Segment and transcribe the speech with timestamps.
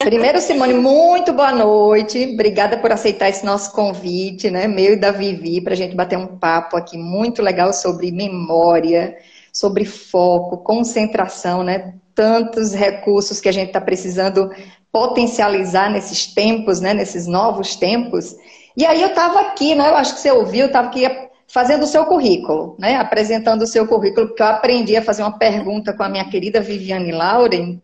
[0.00, 2.30] Primeiro, Simone, muito boa noite.
[2.32, 4.68] Obrigada por aceitar esse nosso convite, né?
[4.68, 9.16] Meu e da Vivi, para a gente bater um papo aqui muito legal sobre memória,
[9.52, 11.94] sobre foco, concentração, né?
[12.14, 14.50] Tantos recursos que a gente está precisando
[14.92, 16.94] potencializar nesses tempos, né?
[16.94, 18.36] Nesses novos tempos.
[18.76, 19.88] E aí eu estava aqui, né?
[19.88, 21.02] Eu acho que você ouviu, estava aqui
[21.48, 22.94] fazendo o seu currículo, né?
[22.94, 26.60] Apresentando o seu currículo, porque eu aprendi a fazer uma pergunta com a minha querida
[26.60, 27.80] Viviane Lauren,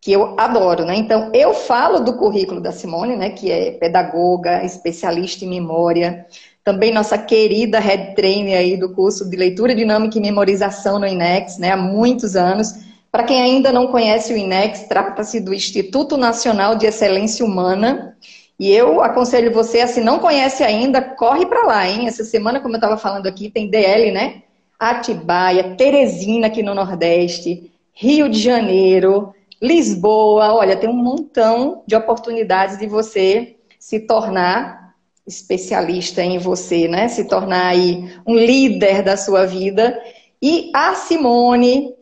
[0.00, 0.96] que eu adoro, né?
[0.96, 3.30] Então, eu falo do currículo da Simone, né?
[3.30, 6.26] Que é pedagoga, especialista em memória,
[6.64, 11.58] também nossa querida head trainer aí do curso de leitura dinâmica e memorização no INEX,
[11.58, 11.72] né?
[11.72, 12.74] Há muitos anos.
[13.10, 18.16] Para quem ainda não conhece o INEX, trata-se do Instituto Nacional de Excelência Humana,
[18.60, 22.06] e eu aconselho você, se não conhece ainda, corre para lá, hein?
[22.06, 24.42] Essa semana, como eu estava falando aqui, tem DL, né?
[24.78, 30.54] Atibaia, Teresina aqui no Nordeste, Rio de Janeiro, Lisboa.
[30.54, 34.94] Olha, tem um montão de oportunidades de você se tornar
[35.26, 37.08] especialista em você, né?
[37.08, 40.00] Se tornar aí um líder da sua vida.
[40.40, 41.94] E a Simone,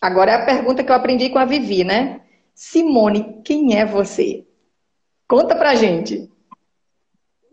[0.00, 2.20] agora é a pergunta que eu aprendi com a Vivi, né?
[2.54, 4.46] Simone, quem é você?
[5.28, 6.30] Conta pra gente.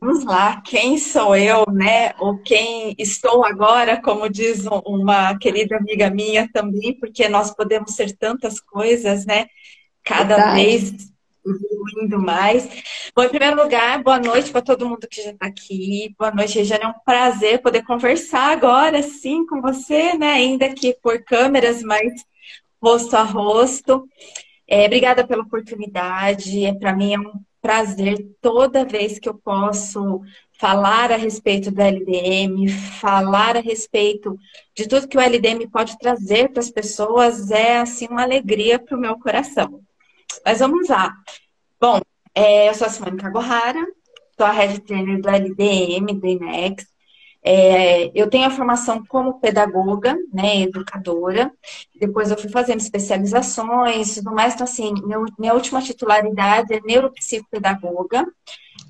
[0.03, 2.13] Vamos lá, quem sou eu, né?
[2.17, 8.17] Ou quem estou agora, como diz uma querida amiga minha também, porque nós podemos ser
[8.17, 9.45] tantas coisas, né?
[10.03, 10.55] Cada Verdade.
[10.55, 11.11] vez
[11.45, 12.67] evoluindo mais.
[13.15, 16.15] Bom, em primeiro lugar, boa noite para todo mundo que já está aqui.
[16.17, 16.83] Boa noite, Regiane.
[16.83, 20.31] É um prazer poder conversar agora, sim, com você, né?
[20.33, 22.11] Ainda que por câmeras, mas
[22.81, 24.07] rosto a rosto.
[24.67, 26.65] É, obrigada pela oportunidade.
[26.65, 30.21] É, para mim é um prazer toda vez que eu posso
[30.59, 32.67] falar a respeito do LDM,
[32.99, 34.37] falar a respeito
[34.75, 38.97] de tudo que o LDM pode trazer para as pessoas, é assim uma alegria para
[38.97, 39.81] o meu coração.
[40.45, 41.13] Mas vamos lá.
[41.79, 41.99] Bom,
[42.35, 43.83] é, eu sou a Simone Cagohara,
[44.37, 46.90] sou a Head Trainer do LDM, do INEX.
[47.43, 51.51] É, eu tenho a formação como pedagoga, né, educadora.
[51.99, 54.53] Depois eu fui fazendo especializações, tudo mais.
[54.53, 58.25] Então, assim, meu, minha última titularidade é neuropsicopedagoga,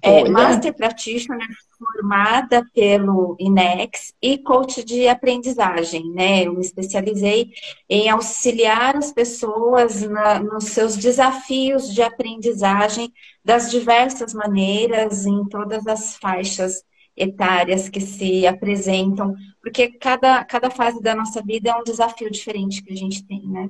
[0.01, 6.45] é, Master Practitioner formada pelo INEX e coach de aprendizagem, né?
[6.45, 7.51] Eu me especializei
[7.89, 13.11] em auxiliar as pessoas na, nos seus desafios de aprendizagem
[13.43, 16.83] das diversas maneiras, em todas as faixas
[17.15, 22.81] etárias que se apresentam, porque cada, cada fase da nossa vida é um desafio diferente
[22.81, 23.69] que a gente tem, né?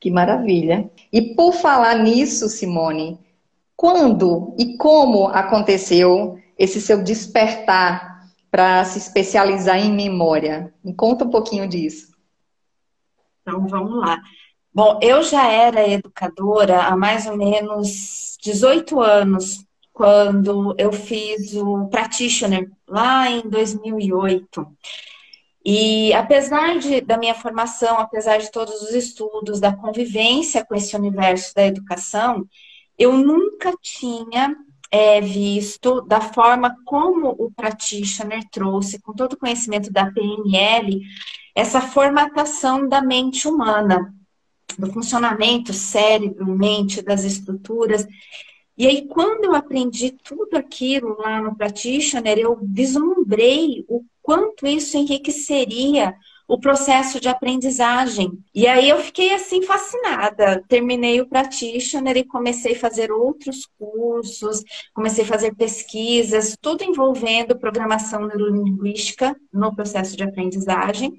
[0.00, 0.90] Que maravilha.
[1.12, 3.18] E por falar nisso, Simone,
[3.76, 10.74] quando e como aconteceu esse seu despertar para se especializar em memória?
[10.84, 12.12] Me conta um pouquinho disso.
[13.40, 14.20] Então, vamos lá.
[14.74, 21.86] Bom, eu já era educadora há mais ou menos 18 anos quando eu fiz o
[21.88, 24.66] Practitioner, lá em 2008.
[25.64, 30.96] E apesar de, da minha formação, apesar de todos os estudos, da convivência com esse
[30.96, 32.46] universo da educação,
[32.98, 34.56] eu nunca tinha
[34.90, 41.00] é, visto da forma como o practitioner trouxe, com todo o conhecimento da PNL,
[41.54, 44.12] essa formatação da mente humana,
[44.78, 48.06] do funcionamento cérebro, mente, das estruturas.
[48.76, 54.96] E aí, quando eu aprendi tudo aquilo lá no Practitioner, eu vislumbrei o quanto isso
[54.96, 56.14] enriqueceria
[56.46, 58.38] o processo de aprendizagem.
[58.54, 60.62] E aí eu fiquei assim fascinada.
[60.68, 67.58] Terminei o practitioner e comecei a fazer outros cursos, comecei a fazer pesquisas, tudo envolvendo
[67.58, 71.12] programação neurolinguística no processo de aprendizagem.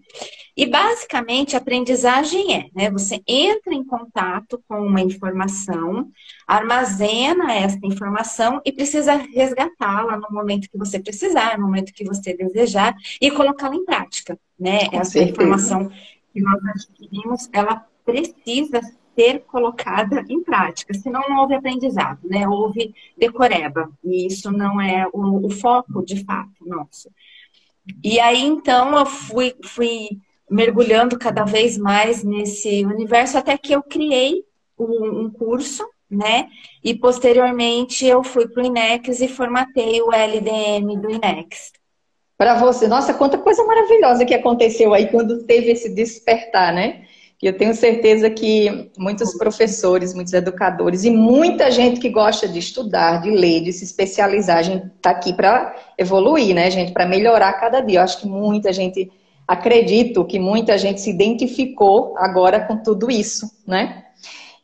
[0.56, 6.12] E basicamente aprendizagem é, né, você entra em contato com uma informação,
[6.48, 12.36] armazena essa informação e precisa resgatá-la no momento que você precisar, no momento que você
[12.36, 14.90] desejar e colocá-la em prática né?
[14.90, 15.32] Com Essa certeza.
[15.32, 15.92] informação
[16.32, 18.82] que nós adquirimos, ela precisa
[19.14, 22.48] ser colocada em prática, senão não houve aprendizado, né?
[22.48, 27.12] Houve decoreba, e isso não é o, o foco de fato nosso.
[28.04, 30.18] E aí, então, eu fui, fui
[30.50, 34.44] mergulhando cada vez mais nesse universo, até que eu criei
[34.80, 36.50] um, um curso, né?
[36.84, 41.72] E posteriormente eu fui para o INEX e formatei o LDM do INEX
[42.38, 42.88] para você.
[42.88, 47.02] Nossa, quanta coisa maravilhosa que aconteceu aí quando teve esse despertar, né?
[47.42, 52.58] E eu tenho certeza que muitos professores, muitos educadores e muita gente que gosta de
[52.58, 56.94] estudar, de ler, de se especializar, a gente está aqui para evoluir, né, gente?
[56.94, 58.00] Para melhorar cada dia.
[58.00, 59.12] Eu acho que muita gente,
[59.46, 64.06] acredito que muita gente se identificou agora com tudo isso, né?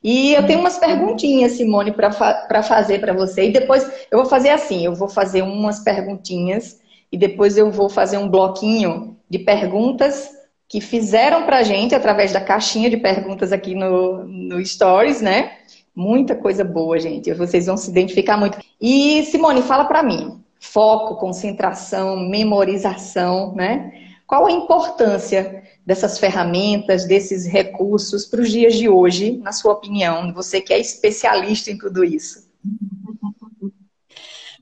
[0.01, 3.49] E eu tenho umas perguntinhas, Simone, para fa fazer para você.
[3.49, 6.79] E depois eu vou fazer assim: eu vou fazer umas perguntinhas
[7.11, 10.29] e depois eu vou fazer um bloquinho de perguntas
[10.67, 15.57] que fizeram para a gente através da caixinha de perguntas aqui no, no Stories, né?
[15.95, 17.33] Muita coisa boa, gente.
[17.33, 18.59] Vocês vão se identificar muito.
[18.79, 23.91] E, Simone, fala para mim: foco, concentração, memorização, né?
[24.27, 30.31] Qual a importância dessas ferramentas, desses recursos para os dias de hoje, na sua opinião?
[30.33, 32.47] Você que é especialista em tudo isso.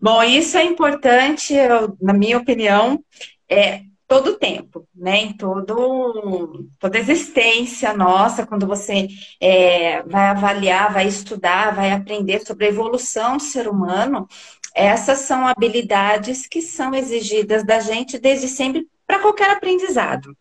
[0.02, 1.54] Bom, isso é importante,
[2.02, 3.04] na minha opinião,
[3.50, 5.18] é todo o tempo, né?
[5.18, 9.08] Em todo, toda existência nossa, quando você
[9.42, 14.28] é, vai avaliar, vai estudar, vai aprender sobre a evolução do ser humano,
[14.74, 20.38] essas são habilidades que são exigidas da gente desde sempre para qualquer aprendizado.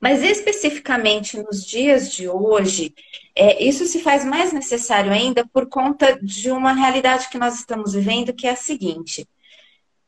[0.00, 2.94] Mas especificamente nos dias de hoje,
[3.34, 7.92] é, isso se faz mais necessário ainda por conta de uma realidade que nós estamos
[7.92, 9.26] vivendo, que é a seguinte: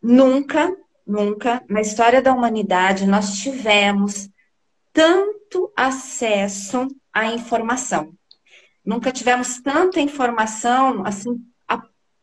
[0.02, 0.74] nunca,
[1.06, 4.28] nunca na história da humanidade nós tivemos
[4.92, 8.12] tanto acesso à informação.
[8.84, 11.80] Nunca tivemos tanta informação assim a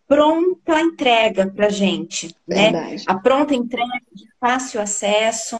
[0.07, 2.97] pronta entrega para gente, né?
[3.07, 5.57] A pronta entrega de fácil acesso.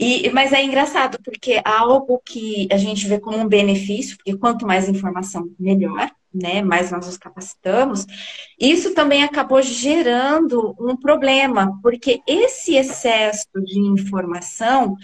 [0.00, 4.66] E, mas é engraçado, porque algo que a gente vê como um benefício, porque quanto
[4.66, 6.62] mais informação, melhor, né?
[6.62, 8.06] Mais nós nos capacitamos.
[8.58, 14.96] Isso também acabou gerando um problema, porque esse excesso de informação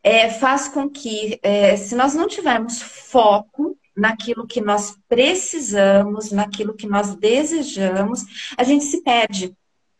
[0.00, 6.74] é, faz com que, é, se nós não tivermos foco naquilo que nós precisamos, naquilo
[6.74, 8.22] que nós desejamos,
[8.56, 9.52] a gente se perde.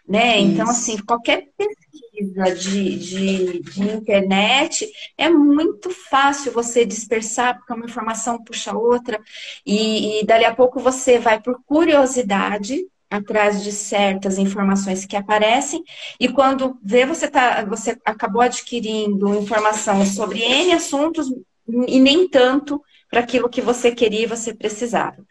[0.08, 0.38] Né?
[0.38, 4.88] Então, assim, qualquer pesquisa de, de, de, internet
[5.18, 9.20] é muito fácil você dispersar, porque uma informação puxa outra,
[9.64, 15.82] e, e dali a pouco você vai por curiosidade atrás de certas informações que aparecem,
[16.20, 21.28] e quando vê você tá, você acabou adquirindo informação sobre N assuntos
[21.68, 22.80] e nem tanto
[23.10, 25.24] para aquilo que você queria e você precisava.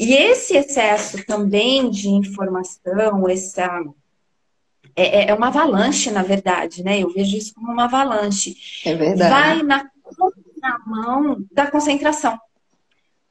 [0.00, 3.84] E esse excesso também de informação, essa
[4.96, 7.00] é, é, é uma avalanche, na verdade, né?
[7.00, 8.56] Eu vejo isso como uma avalanche.
[8.82, 9.30] É verdade.
[9.30, 12.40] Vai na contramão da concentração.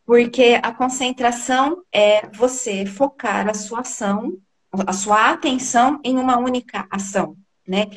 [0.06, 4.38] Porque a concentração é você focar a sua ação,
[4.72, 7.36] a sua atenção em uma única ação,
[7.68, 7.88] né?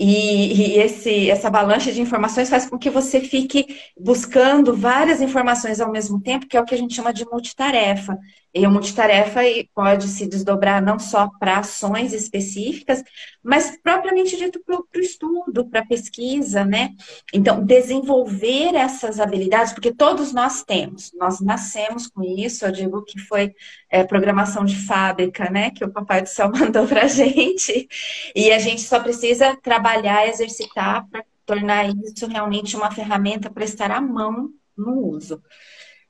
[0.00, 3.66] E, e esse, essa avalanche de informações faz com que você fique
[3.98, 8.18] buscando várias informações ao mesmo tempo, que é o que a gente chama de multitarefa.
[8.52, 9.40] E a multitarefa
[9.72, 13.02] pode se desdobrar não só para ações específicas,
[13.42, 16.90] mas propriamente dito para o estudo, para a pesquisa, né?
[17.32, 23.20] Então, desenvolver essas habilidades, porque todos nós temos, nós nascemos com isso, eu digo que
[23.20, 23.54] foi
[23.88, 25.70] é, programação de fábrica, né?
[25.70, 27.88] Que o Papai do Céu mandou para a gente,
[28.34, 33.90] e a gente só precisa trabalhar, exercitar para tornar isso realmente uma ferramenta para estar
[33.90, 35.42] à mão no uso.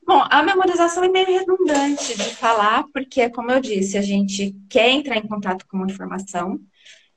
[0.07, 4.91] Bom, a memorização é meio redundante de falar, porque, como eu disse, a gente quer
[4.91, 6.59] entrar em contato com uma informação,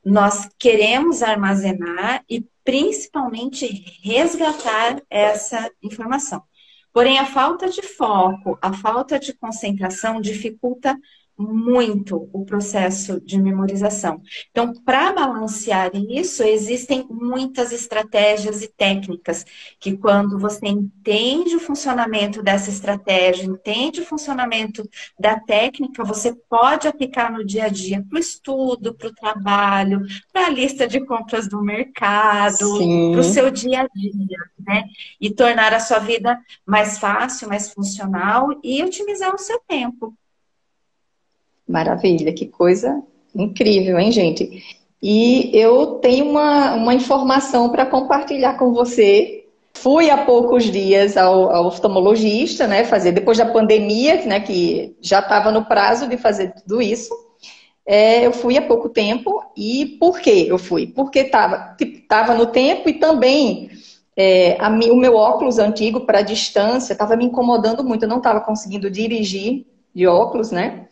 [0.05, 3.65] nós queremos armazenar e principalmente
[4.03, 6.43] resgatar essa informação.
[6.93, 10.95] Porém, a falta de foco, a falta de concentração dificulta
[11.37, 14.21] muito o processo de memorização.
[14.51, 19.45] Então, para balancear isso, existem muitas estratégias e técnicas
[19.79, 24.87] que, quando você entende o funcionamento dessa estratégia, entende o funcionamento
[25.19, 30.01] da técnica, você pode aplicar no dia a dia para o estudo, para o trabalho,
[30.31, 32.77] para a lista de compras do mercado,
[33.11, 34.83] para o seu dia a dia, né?
[35.19, 40.15] E tornar a sua vida mais fácil, mais funcional e otimizar o seu tempo.
[41.67, 43.01] Maravilha, que coisa
[43.35, 44.63] incrível, hein, gente?
[45.01, 49.45] E eu tenho uma, uma informação para compartilhar com você.
[49.73, 55.19] Fui há poucos dias ao, ao, oftalmologista, né, fazer depois da pandemia, né, que já
[55.19, 57.13] estava no prazo de fazer tudo isso.
[57.85, 60.87] É, eu fui há pouco tempo e por que eu fui?
[60.87, 61.75] Porque estava
[62.07, 63.71] tava no tempo e também
[64.15, 68.03] é, a, o meu óculos antigo para distância estava me incomodando muito.
[68.03, 70.87] Eu não estava conseguindo dirigir de óculos, né?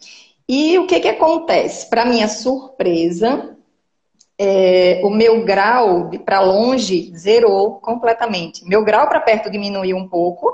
[0.53, 1.89] E o que, que acontece?
[1.89, 3.55] Para minha surpresa,
[4.37, 8.67] é, o meu grau para longe zerou completamente.
[8.67, 10.53] Meu grau para perto diminuiu um pouco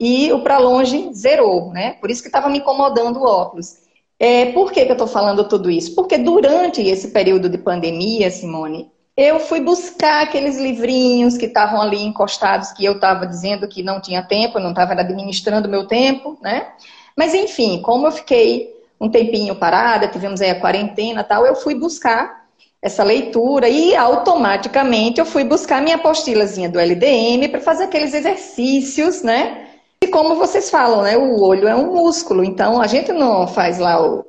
[0.00, 1.92] e o para longe zerou, né?
[2.00, 3.76] Por isso que estava me incomodando o óculos.
[4.18, 5.94] É, por que, que eu estou falando tudo isso?
[5.94, 12.02] Porque durante esse período de pandemia, Simone, eu fui buscar aqueles livrinhos que estavam ali
[12.02, 16.72] encostados, que eu estava dizendo que não tinha tempo, não estava administrando meu tempo, né?
[17.16, 21.74] Mas enfim, como eu fiquei um tempinho parada, tivemos aí a quarentena tal, eu fui
[21.74, 22.40] buscar
[22.82, 29.22] essa leitura e automaticamente eu fui buscar minha apostilazinha do LDM para fazer aqueles exercícios,
[29.22, 29.68] né?
[30.02, 31.16] E como vocês falam, né?
[31.16, 34.24] O olho é um músculo, então a gente não faz lá o,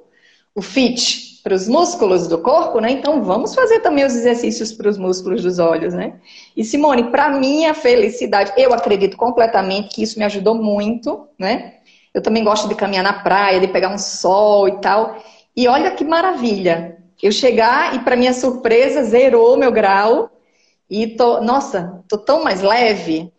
[0.53, 2.91] o fit para os músculos do corpo, né?
[2.91, 6.15] Então vamos fazer também os exercícios para os músculos dos olhos, né?
[6.55, 11.75] E Simone, para minha felicidade, eu acredito completamente que isso me ajudou muito, né?
[12.13, 15.21] Eu também gosto de caminhar na praia, de pegar um sol e tal.
[15.55, 16.97] E olha que maravilha!
[17.21, 20.31] Eu chegar e para minha surpresa zerou meu grau
[20.89, 23.31] e tô, nossa, tô tão mais leve.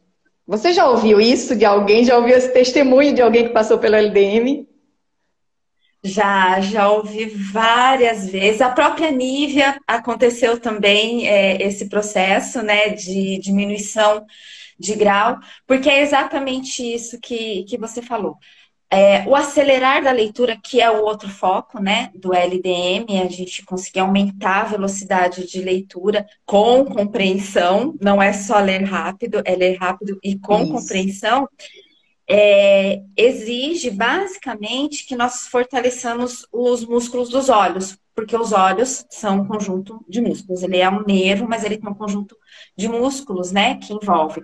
[0.47, 2.05] Você já ouviu isso de alguém?
[2.05, 4.67] Já ouviu esse testemunho de alguém que passou pelo LDM?
[6.05, 8.61] Já, já ouvi várias vezes.
[8.61, 14.25] A própria Nívia aconteceu também é, esse processo, né, de diminuição
[14.79, 18.37] de grau, porque é exatamente isso que, que você falou.
[18.95, 23.65] É, o acelerar da leitura, que é o outro foco, né, do LDM, a gente
[23.65, 29.79] conseguir aumentar a velocidade de leitura com compreensão, não é só ler rápido, é ler
[29.79, 30.73] rápido e com isso.
[30.73, 31.49] compreensão
[32.29, 39.47] é, exige basicamente que nós fortaleçamos os músculos dos olhos, porque os olhos são um
[39.47, 40.63] conjunto de músculos.
[40.63, 42.37] Ele é um nervo, mas ele tem um conjunto
[42.77, 44.43] de músculos, né, que envolve.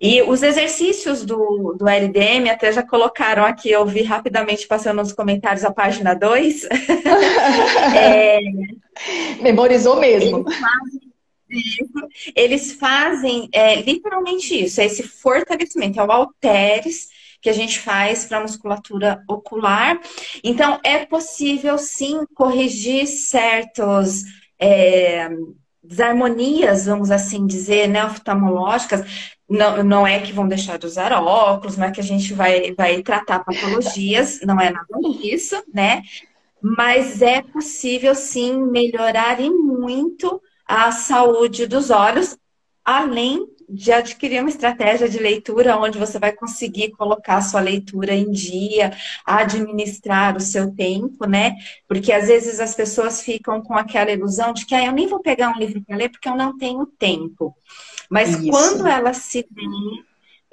[0.00, 5.12] E os exercícios do, do LDM até já colocaram aqui, eu vi rapidamente passando nos
[5.12, 6.64] comentários a página 2.
[7.96, 8.38] é,
[9.40, 10.44] Memorizou mesmo.
[10.46, 11.12] Eles fazem,
[12.34, 17.08] eles fazem é, literalmente isso, é esse fortalecimento, é o halteres
[17.40, 20.00] que a gente faz para a musculatura ocular.
[20.42, 24.22] Então, é possível sim corrigir certos.
[24.58, 25.28] É,
[25.86, 31.76] desarmonias, vamos assim dizer, né, oftalmológicas, não, não é que vão deixar de usar óculos,
[31.76, 36.02] não é que a gente vai, vai tratar patologias, não é nada disso, né?
[36.60, 42.36] Mas é possível sim melhorar e muito a saúde dos olhos,
[42.84, 48.14] além de adquirir uma estratégia de leitura onde você vai conseguir colocar a sua leitura
[48.14, 48.92] em dia,
[49.24, 51.56] administrar o seu tempo, né?
[51.88, 55.20] Porque às vezes as pessoas ficam com aquela ilusão de que ah, eu nem vou
[55.20, 57.56] pegar um livro para ler porque eu não tenho tempo.
[58.08, 58.50] Mas Isso.
[58.50, 59.46] quando elas se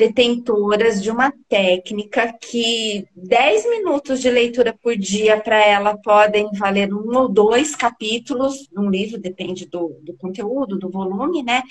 [0.03, 6.93] detentoras de uma técnica que 10 minutos de leitura por dia para ela podem valer
[6.93, 11.63] um ou dois capítulos num livro, depende do, do conteúdo, do volume, né?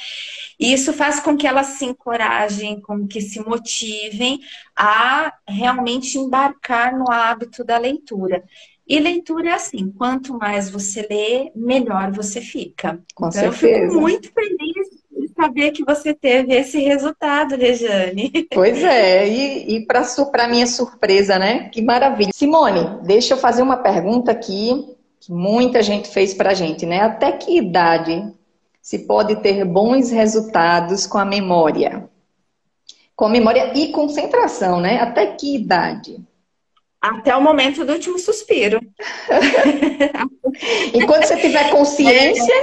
[0.58, 4.40] E isso faz com que elas se encorajem, com que se motivem
[4.74, 8.42] a realmente embarcar no hábito da leitura.
[8.86, 12.98] E leitura é assim, quanto mais você lê, melhor você fica.
[13.14, 13.76] Com então, certeza.
[13.76, 14.91] eu fico muito feliz
[15.42, 18.30] saber que você teve esse resultado, Rejane.
[18.52, 21.68] Pois é, e, e para minha surpresa, né?
[21.70, 22.30] Que maravilha.
[22.32, 27.00] Simone, deixa eu fazer uma pergunta aqui que muita gente fez para a gente, né?
[27.00, 28.32] Até que idade
[28.80, 32.08] se pode ter bons resultados com a memória?
[33.16, 34.98] Com a memória e concentração, né?
[35.00, 36.20] Até que idade?
[37.00, 38.80] Até o momento do último suspiro.
[40.94, 42.54] Enquanto você tiver consciência.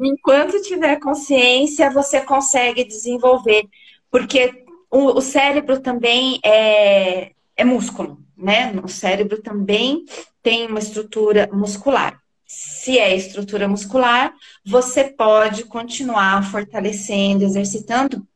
[0.00, 3.68] Enquanto tiver consciência, você consegue desenvolver,
[4.10, 8.72] porque o, o cérebro também é, é músculo, né?
[8.82, 10.04] O cérebro também
[10.42, 12.20] tem uma estrutura muscular.
[12.46, 14.32] Se é estrutura muscular,
[14.64, 18.26] você pode continuar fortalecendo, exercitando,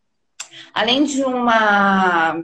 [0.75, 2.43] além de uma,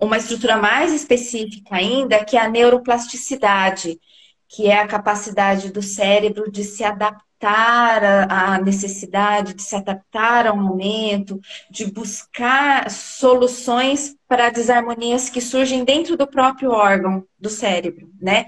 [0.00, 4.00] uma estrutura mais específica ainda, que é a neuroplasticidade,
[4.48, 10.46] que é a capacidade do cérebro de se adaptar adaptar à necessidade, de se adaptar
[10.46, 11.40] ao momento,
[11.70, 18.46] de buscar soluções para desarmonias que surgem dentro do próprio órgão do cérebro, né?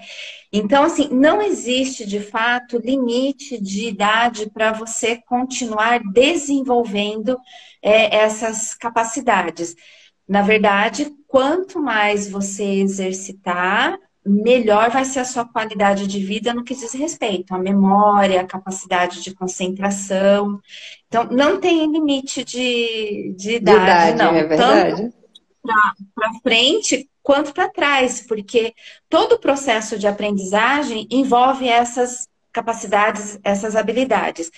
[0.53, 7.39] Então, assim, não existe de fato limite de idade para você continuar desenvolvendo
[7.81, 9.77] é, essas capacidades.
[10.29, 16.63] Na verdade, quanto mais você exercitar, melhor vai ser a sua qualidade de vida no
[16.63, 20.61] que diz respeito à memória, à capacidade de concentração.
[21.09, 24.35] Então, não tem limite de, de idade, de idade não.
[24.35, 25.13] É verdade.
[26.15, 28.75] Para frente quanto para trás, porque
[29.09, 34.51] todo o processo de aprendizagem envolve essas capacidades, essas habilidades.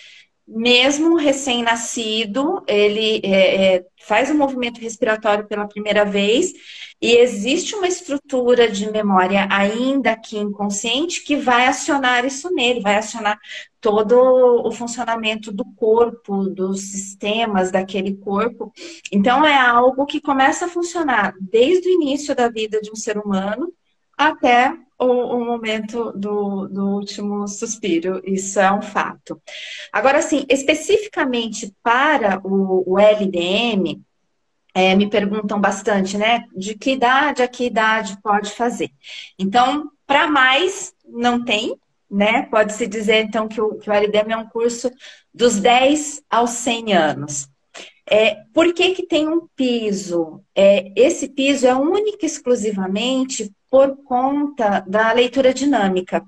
[0.47, 6.53] Mesmo recém-nascido, ele é, é, faz o um movimento respiratório pela primeira vez
[7.01, 12.97] e existe uma estrutura de memória ainda aqui inconsciente que vai acionar isso nele, vai
[12.97, 13.39] acionar
[13.81, 14.17] todo
[14.65, 18.73] o funcionamento do corpo, dos sistemas daquele corpo.
[19.11, 23.19] Então é algo que começa a funcionar desde o início da vida de um ser
[23.19, 23.73] humano
[24.17, 28.23] até o, o momento do, do, último suspiro.
[28.25, 29.41] Isso é um fato.
[29.93, 34.01] Agora, assim, especificamente para o, o LDM,
[34.75, 36.45] é, me perguntam bastante, né?
[36.57, 38.91] De que idade a que idade pode fazer?
[39.39, 41.77] Então, para mais, não tem,
[42.11, 42.43] né?
[42.43, 44.91] Pode-se dizer, então, que o, que o LDM é um curso
[45.33, 47.52] dos 10 aos 100 anos.
[48.09, 50.43] É, por que, que tem um piso?
[50.55, 56.25] É, esse piso é único e exclusivamente por conta da leitura dinâmica.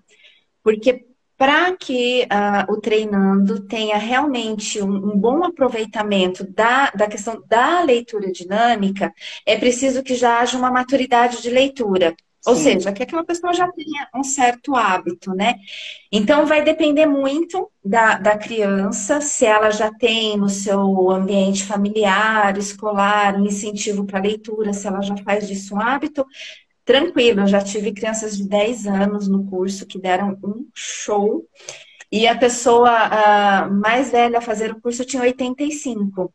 [0.63, 1.05] Porque
[1.37, 7.83] para que uh, o treinando tenha realmente um, um, bom aproveitamento da, da questão da
[7.83, 9.13] leitura dinâmica,
[9.45, 12.15] é preciso que já haja uma maturidade de leitura.
[12.47, 12.63] Ou Sim.
[12.63, 15.57] seja, que aquela pessoa já tenha um certo hábito, né?
[16.13, 22.57] Então, vai depender muito da, da criança, se ela já tem no seu ambiente familiar,
[22.59, 26.27] escolar, um incentivo para leitura, se ela já faz disso um hábito,
[26.85, 27.41] tranquilo.
[27.41, 31.47] Eu já tive crianças de 10 anos no curso que deram um show.
[32.13, 36.33] E a pessoa a mais velha a fazer o curso tinha 85,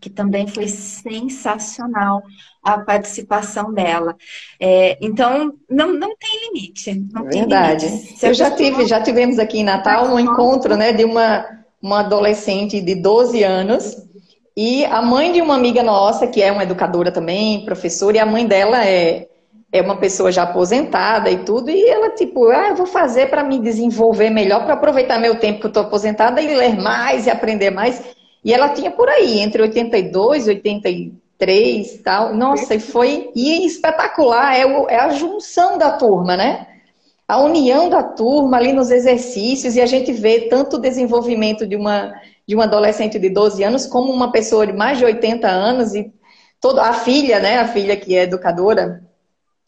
[0.00, 2.22] que também foi sensacional
[2.62, 4.16] a participação dela.
[4.60, 6.94] É, então, não, não tem limite.
[7.12, 7.86] Não Verdade.
[7.86, 8.26] Tem limite.
[8.26, 11.46] Eu já tive, já tivemos aqui em Natal um encontro né, de uma,
[11.80, 13.96] uma adolescente de 12 anos
[14.56, 18.26] e a mãe de uma amiga nossa, que é uma educadora também, professora, e a
[18.26, 19.28] mãe dela é
[19.70, 23.44] é uma pessoa já aposentada e tudo, e ela, tipo, ah, eu vou fazer para
[23.44, 27.30] me desenvolver melhor, para aproveitar meu tempo que eu estou aposentada e ler mais e
[27.30, 28.02] aprender mais.
[28.44, 32.34] E ela tinha por aí, entre 82 e 83 e tal.
[32.34, 36.66] Nossa, e foi e espetacular, é, o, é a junção da turma, né?
[37.26, 41.76] A união da turma ali nos exercícios, e a gente vê tanto o desenvolvimento de
[41.76, 42.14] uma,
[42.46, 46.10] de uma adolescente de 12 anos como uma pessoa de mais de 80 anos, e
[46.60, 47.58] toda a filha, né?
[47.58, 49.02] A filha que é educadora,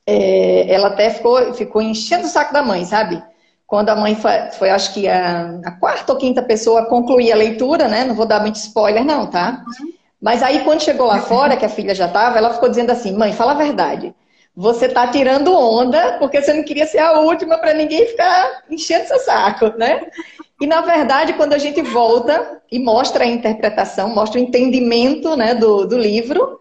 [0.06, 3.22] é, ela até ficou, ficou enchendo o saco da mãe, sabe?
[3.70, 7.30] Quando a mãe foi, foi acho que a, a, quarta ou quinta pessoa a concluir
[7.30, 8.02] a leitura, né?
[8.02, 9.62] Não vou dar muito spoiler, não, tá?
[10.20, 13.16] Mas aí, quando chegou lá fora, que a filha já estava, ela ficou dizendo assim:
[13.16, 14.12] mãe, fala a verdade.
[14.56, 19.06] Você tá tirando onda porque você não queria ser a última para ninguém ficar enchendo
[19.06, 20.00] seu saco, né?
[20.60, 25.54] E na verdade, quando a gente volta e mostra a interpretação, mostra o entendimento né,
[25.54, 26.58] do, do livro,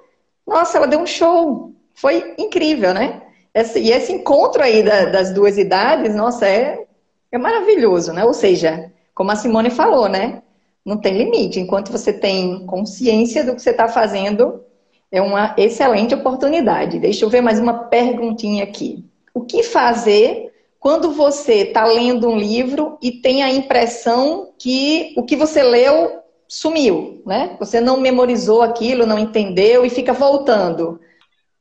[0.48, 1.74] nossa, ela deu um show.
[1.96, 3.24] Foi incrível, né?
[3.52, 6.86] Esse, e esse encontro aí da, das duas idades, nossa, é,
[7.32, 8.26] é maravilhoso, né?
[8.26, 10.42] Ou seja, como a Simone falou, né?
[10.86, 11.60] Não tem limite.
[11.60, 14.64] Enquanto você tem consciência do que você está fazendo,
[15.12, 17.00] é uma excelente oportunidade.
[17.00, 19.06] Deixa eu ver mais uma perguntinha aqui.
[19.34, 25.24] O que fazer quando você está lendo um livro e tem a impressão que o
[25.24, 27.56] que você leu sumiu, né?
[27.60, 31.00] Você não memorizou aquilo, não entendeu e fica voltando.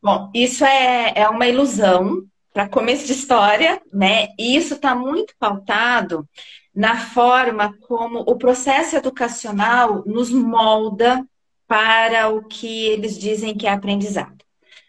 [0.02, 2.22] Bom, isso é, é uma ilusão
[2.58, 4.30] para começo de história, né?
[4.36, 6.28] E isso está muito pautado
[6.74, 11.24] na forma como o processo educacional nos molda
[11.68, 14.44] para o que eles dizem que é aprendizado.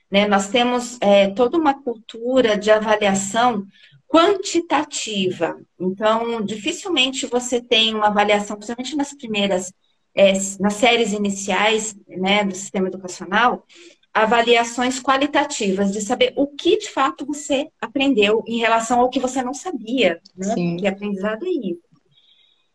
[0.10, 0.28] Né?
[0.28, 3.64] Nós temos é, toda uma cultura de avaliação
[4.08, 5.56] quantitativa.
[5.80, 9.72] Então, dificilmente você tem uma avaliação, principalmente nas primeiras,
[10.16, 13.64] é, nas séries iniciais né, do sistema educacional,
[14.14, 19.42] avaliações qualitativas, de saber o que de fato você aprendeu em relação ao que você
[19.42, 20.54] não sabia, né?
[20.54, 20.78] Sim.
[20.78, 21.90] Que aprendizado é isso.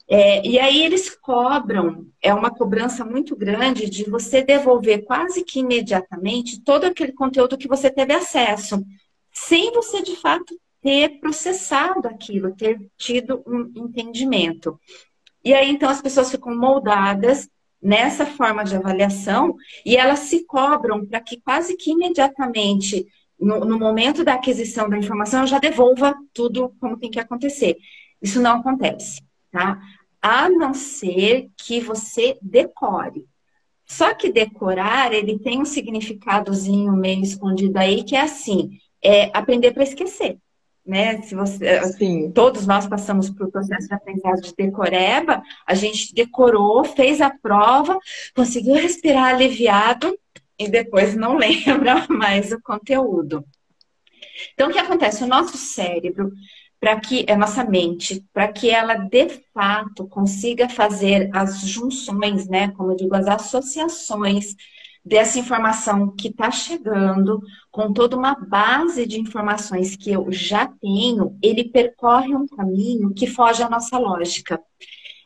[0.07, 5.61] É, e aí eles cobram, é uma cobrança muito grande de você devolver quase que
[5.61, 8.85] imediatamente todo aquele conteúdo que você teve acesso,
[9.33, 14.79] sem você de fato ter processado aquilo, ter tido um entendimento.
[15.43, 17.49] E aí então as pessoas ficam moldadas
[17.85, 23.07] nessa forma de avaliação e elas se cobram para que quase que imediatamente,
[23.39, 27.77] no, no, momento da aquisição da informação, eu já devolva tudo como tem que acontecer.
[28.23, 29.79] Isso não acontece, tá?
[30.23, 33.27] A não ser que você decore.
[33.85, 39.73] Só que decorar, ele tem um significadozinho meio escondido aí, que é assim, é aprender
[39.73, 40.39] para esquecer
[40.85, 41.23] né?
[41.23, 46.85] Se você, assim, todos nós passamos por processo de aprendizado de decoreba, a gente decorou,
[46.85, 47.99] fez a prova,
[48.35, 50.17] conseguiu respirar aliviado
[50.59, 53.45] e depois não lembra mais o conteúdo.
[54.53, 55.25] Então, o que acontece?
[55.25, 56.33] O nosso cérebro,
[56.79, 62.73] para que a nossa mente, para que ela de fato consiga fazer as junções, né,
[62.73, 64.55] como eu digo, as associações
[65.05, 71.37] dessa informação que está chegando, com toda uma base de informações que eu já tenho,
[71.43, 74.61] ele percorre um caminho que foge à nossa lógica.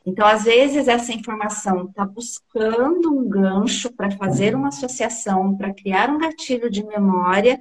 [0.04, 6.10] Então, às vezes, essa informação está buscando um gancho para fazer uma associação, para criar
[6.10, 7.60] um gatilho de memória,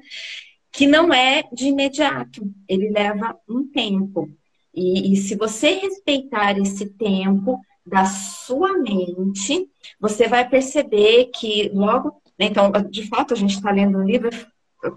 [0.71, 4.30] que não é de imediato, ele leva um tempo.
[4.73, 9.69] E, e se você respeitar esse tempo, da sua mente,
[10.00, 12.21] você vai perceber que logo.
[12.38, 14.30] Né, então, de fato, a gente está lendo um livro,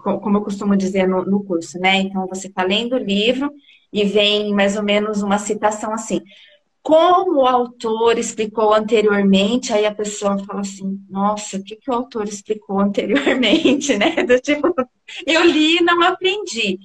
[0.03, 2.01] como eu costumo dizer no, no curso, né?
[2.01, 3.51] Então, você está lendo o livro
[3.91, 6.21] e vem mais ou menos uma citação assim.
[6.83, 11.93] Como o autor explicou anteriormente, aí a pessoa fala assim, nossa, o que, que o
[11.93, 14.23] autor explicou anteriormente, né?
[14.23, 14.73] Do tipo,
[15.25, 16.77] eu li e não aprendi.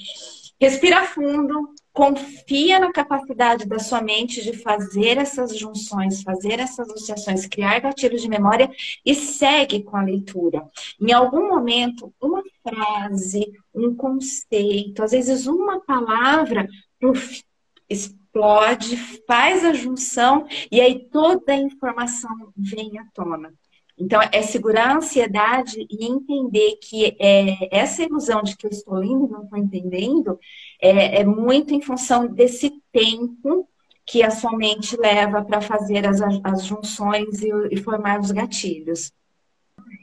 [0.60, 7.46] Respira fundo, confia na capacidade da sua mente de fazer essas junções, fazer essas associações,
[7.46, 8.70] criar gatilhos de memória
[9.02, 10.68] e segue com a leitura.
[11.00, 16.68] Em algum momento, uma frase, um conceito, às vezes uma palavra,
[17.02, 17.42] uf,
[17.88, 18.94] explode,
[19.26, 23.54] faz a junção e aí toda a informação vem à tona.
[23.98, 28.94] Então, é segurar a ansiedade e entender que é, essa ilusão de que eu estou
[28.94, 30.38] lendo e não estou entendendo
[30.80, 33.66] é, é, muito em função desse tempo
[34.04, 39.12] que a sua mente leva para fazer as, as junções e, e formar os gatilhos.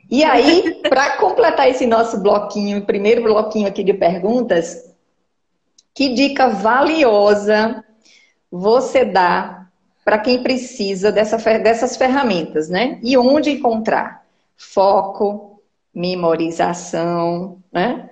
[0.10, 4.92] E aí, para completar esse nosso bloquinho, primeiro bloquinho aqui de perguntas,
[5.94, 7.84] que dica valiosa
[8.52, 9.63] você dá
[10.04, 13.00] para quem precisa dessa, dessas ferramentas, né?
[13.02, 14.26] E onde encontrar?
[14.58, 15.62] Foco,
[15.94, 18.10] memorização, né?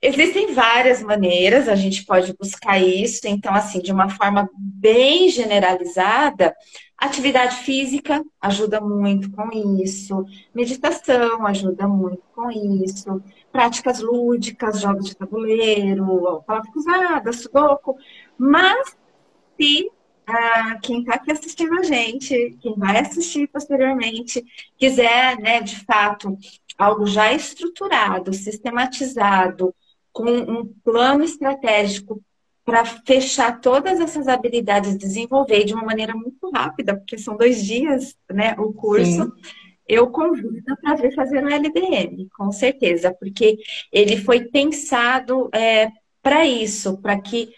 [0.00, 3.26] Existem várias maneiras, a gente pode buscar isso.
[3.26, 6.54] Então, assim, de uma forma bem generalizada,
[6.96, 9.50] atividade física ajuda muito com
[9.82, 17.96] isso, meditação ajuda muito com isso, práticas lúdicas, jogos de tabuleiro, palavra cruzada, sudoku.
[18.36, 18.96] Mas,
[19.56, 19.90] se
[20.28, 24.44] ah, quem está aqui assistindo a gente, quem vai assistir posteriormente,
[24.76, 26.36] quiser, né, de fato,
[26.76, 29.74] algo já estruturado, sistematizado,
[30.12, 32.22] com um plano estratégico
[32.64, 38.14] para fechar todas essas habilidades, desenvolver de uma maneira muito rápida, porque são dois dias,
[38.30, 39.24] né, o curso.
[39.24, 39.32] Sim.
[39.88, 43.56] Eu convido para vir fazer o LDM, com certeza, porque
[43.90, 45.90] ele foi pensado é,
[46.22, 47.48] para isso, para que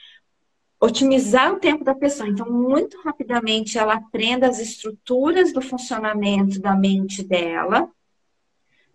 [0.80, 2.28] otimizar o tempo da pessoa.
[2.28, 7.88] Então, muito rapidamente ela aprenda as estruturas do funcionamento da mente dela,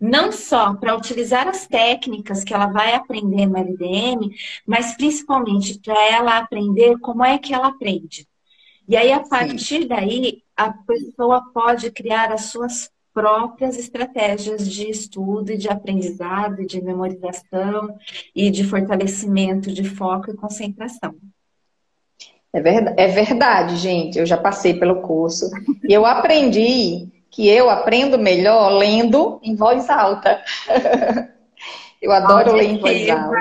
[0.02, 6.00] não só para utilizar as técnicas que ela vai aprender no LDM, mas principalmente para
[6.12, 8.28] ela aprender como é que ela aprende.
[8.88, 9.88] E aí, a partir Sim.
[9.88, 16.82] daí, a pessoa pode criar as suas próprias estratégias de estudo e de aprendizado, de
[16.82, 17.98] memorização
[18.36, 21.15] e de fortalecimento de foco e concentração.
[22.56, 24.18] É verdade, é verdade, gente.
[24.18, 25.52] Eu já passei pelo curso
[25.84, 30.41] e eu aprendi que eu aprendo melhor lendo em voz alta.
[32.02, 33.36] eu adoro ler em voz alta.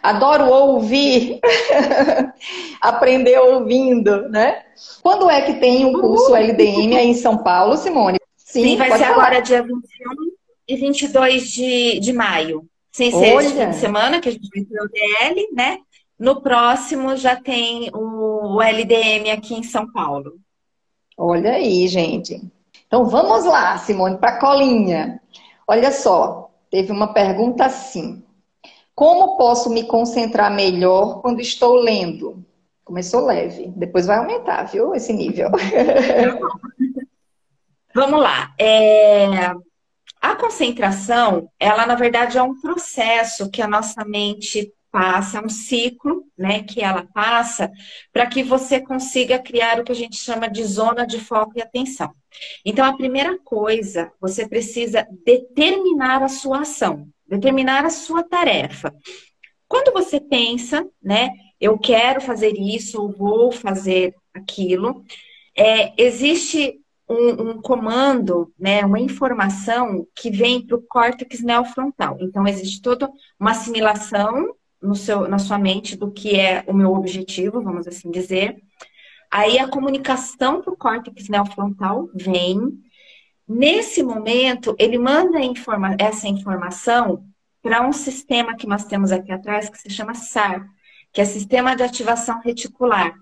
[0.00, 1.40] Adoro ouvir.
[2.80, 4.62] Aprender ouvindo, né?
[5.02, 8.18] Quando é que tem um curso LDM aí em São Paulo, Simone?
[8.36, 9.10] Sim, Sim vai ser falar.
[9.10, 9.82] agora dia 21
[10.68, 12.64] e 22 de, de maio.
[12.92, 13.50] Sem ser Olha.
[13.50, 15.78] fim de semana, que a gente vai ter o DL, né?
[16.22, 20.36] No próximo já tem o LDM aqui em São Paulo.
[21.18, 22.40] Olha aí, gente.
[22.86, 25.20] Então vamos lá, Simone, para a colinha.
[25.66, 28.24] Olha só, teve uma pergunta assim:
[28.94, 32.46] Como posso me concentrar melhor quando estou lendo?
[32.84, 34.94] Começou leve, depois vai aumentar, viu?
[34.94, 35.50] Esse nível.
[37.92, 38.54] Vamos lá.
[38.60, 39.26] É...
[40.20, 46.26] A concentração, ela na verdade é um processo que a nossa mente passa, um ciclo,
[46.36, 47.72] né, que ela passa,
[48.12, 51.62] para que você consiga criar o que a gente chama de zona de foco e
[51.62, 52.12] atenção.
[52.64, 58.94] Então, a primeira coisa, você precisa determinar a sua ação, determinar a sua tarefa.
[59.66, 65.02] Quando você pensa, né, eu quero fazer isso, ou vou fazer aquilo,
[65.56, 66.78] é, existe
[67.08, 72.18] um, um, comando, né, uma informação que vem para o córtex neofrontal.
[72.20, 76.92] Então, existe toda uma assimilação no seu, na sua mente do que é o meu
[76.92, 78.62] objetivo, vamos assim dizer.
[79.30, 82.58] Aí a comunicação para o córtex neofrontal vem.
[83.48, 87.24] Nesse momento, ele manda informa essa informação
[87.62, 90.66] para um sistema que nós temos aqui atrás que se chama SAR,
[91.12, 93.14] que é sistema de ativação reticular.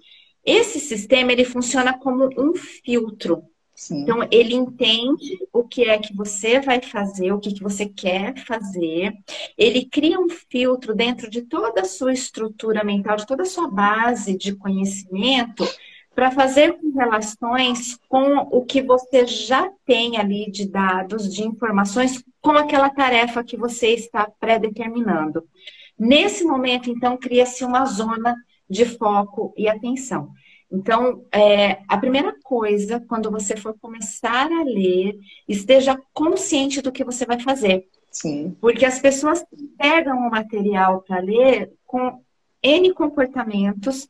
[0.44, 3.44] Esse sistema ele funciona como um filtro.
[3.80, 4.02] Sim.
[4.02, 8.36] Então, ele entende o que é que você vai fazer, o que, que você quer
[8.44, 9.14] fazer.
[9.56, 13.70] Ele cria um filtro dentro de toda a sua estrutura mental, de toda a sua
[13.70, 15.66] base de conhecimento,
[16.14, 22.50] para fazer relações com o que você já tem ali de dados, de informações, com
[22.50, 25.42] aquela tarefa que você está pré-determinando.
[25.98, 28.36] Nesse momento, então, cria-se uma zona
[28.68, 30.34] de foco e atenção.
[30.70, 37.04] Então, é, a primeira coisa, quando você for começar a ler, esteja consciente do que
[37.04, 37.88] você vai fazer.
[38.11, 38.56] Sim.
[38.61, 39.44] Porque as pessoas
[39.76, 42.22] pegam o material para ler com
[42.62, 44.09] N comportamentos,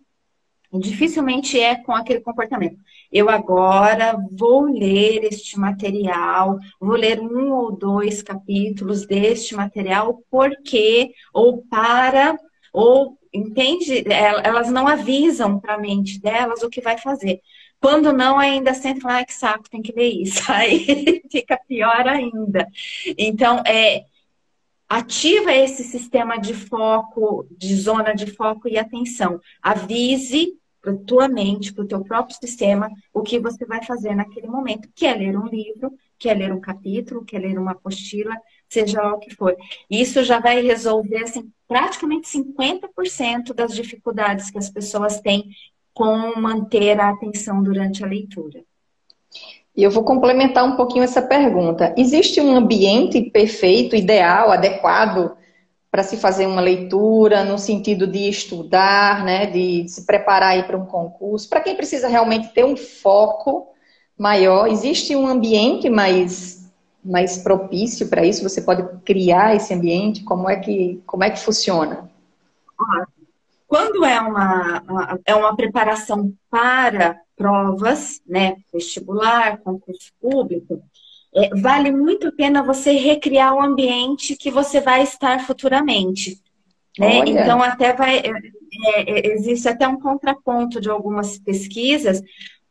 [0.72, 2.78] e dificilmente é com aquele comportamento.
[3.10, 11.12] Eu agora vou ler este material, vou ler um ou dois capítulos deste material, porque,
[11.32, 12.38] ou para,
[12.72, 14.04] ou entende?
[14.08, 17.40] Elas não avisam para a mente delas o que vai fazer.
[17.80, 20.42] Quando não, ainda sempre fala, ai que saco, tem que ler isso.
[20.52, 22.66] Aí fica pior ainda.
[23.16, 24.04] Então, é,
[24.88, 29.40] ativa esse sistema de foco, de zona de foco e atenção.
[29.62, 34.46] Avise para tua mente, para o teu próprio sistema, o que você vai fazer naquele
[34.46, 37.72] momento, que é ler um livro, que é ler um capítulo, que é ler uma
[37.72, 38.34] apostila,
[38.68, 39.54] seja lá o que for.
[39.90, 45.50] Isso já vai resolver assim, praticamente 50% das dificuldades que as pessoas têm
[45.94, 48.64] com manter a atenção durante a leitura.
[49.76, 51.94] E eu vou complementar um pouquinho essa pergunta.
[51.96, 55.36] Existe um ambiente perfeito, ideal, adequado
[55.92, 60.86] para se fazer uma leitura no sentido de estudar, né, de se preparar para um
[60.86, 61.48] concurso?
[61.48, 63.68] Para quem precisa realmente ter um foco
[64.18, 66.59] maior, existe um ambiente mais
[67.04, 68.42] mais propício para isso?
[68.42, 70.22] Você pode criar esse ambiente?
[70.24, 72.10] Como é que, como é que funciona?
[73.66, 80.82] Quando é uma, é uma preparação para provas, né, vestibular, concurso público,
[81.34, 86.38] é, vale muito a pena você recriar o ambiente que você vai estar futuramente.
[86.98, 87.18] Né?
[87.26, 88.18] Então, até vai.
[88.18, 88.30] É,
[89.10, 92.20] é, existe até um contraponto de algumas pesquisas,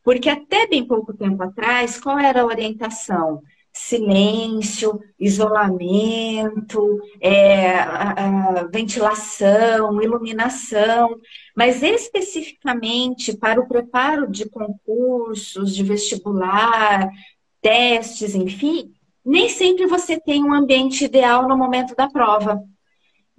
[0.04, 3.42] porque até bem pouco tempo atrás, qual era a orientação?
[3.72, 11.16] Silêncio, isolamento, é, a, a ventilação, iluminação,
[11.56, 17.10] mas especificamente para o preparo de concursos, de vestibular,
[17.62, 18.94] testes, enfim,
[19.26, 22.64] nem sempre você tem um ambiente ideal no momento da prova.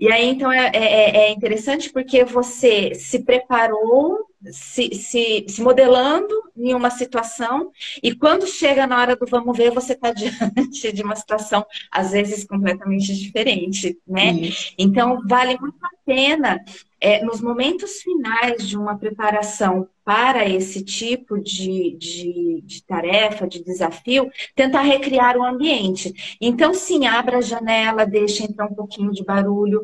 [0.00, 4.18] E aí, então, é, é, é interessante porque você se preparou
[4.50, 7.70] se, se, se, modelando em uma situação
[8.02, 12.12] e quando chega na hora do vamos ver, você está diante de uma situação, às
[12.12, 14.32] vezes, completamente diferente, né?
[14.32, 14.72] Isso.
[14.78, 16.58] Então, vale muito a pena,
[17.00, 23.62] é, nos momentos finais de uma preparação para esse tipo de, de, de tarefa, de
[23.64, 26.36] desafio, tentar recriar o ambiente.
[26.40, 29.82] Então, sim, abra a janela, deixa entrar um pouquinho de barulho,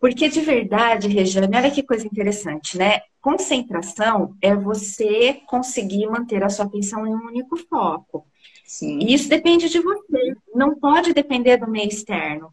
[0.00, 3.00] porque de verdade, Regiane, olha que coisa interessante, né?
[3.20, 8.26] Concentração é você conseguir manter a sua atenção em um único foco.
[8.64, 8.98] Sim.
[9.00, 12.52] E isso depende de você, não pode depender do meio externo.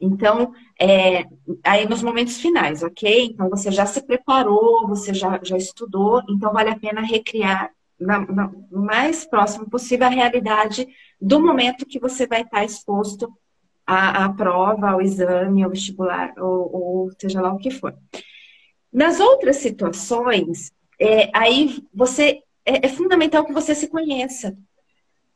[0.00, 1.24] Então, é,
[1.62, 3.26] aí nos momentos finais, ok?
[3.26, 8.26] Então você já se preparou, você já, já estudou, então vale a pena recriar na,
[8.70, 10.88] mais próximo possível a realidade
[11.20, 13.30] do momento que você vai estar exposto
[13.86, 17.94] a, a prova, ao exame, ao vestibular, ou, ou, seja lá o que for.
[18.90, 24.56] Nas outras situações, é, aí você é, é fundamental que você se conheça.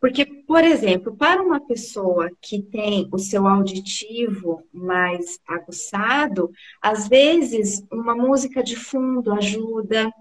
[0.04, 6.50] Porque, por exemplo, para uma pessoa que tem o seu auditivo mais aguçado,
[6.82, 10.12] às vezes uma música de fundo ajuda,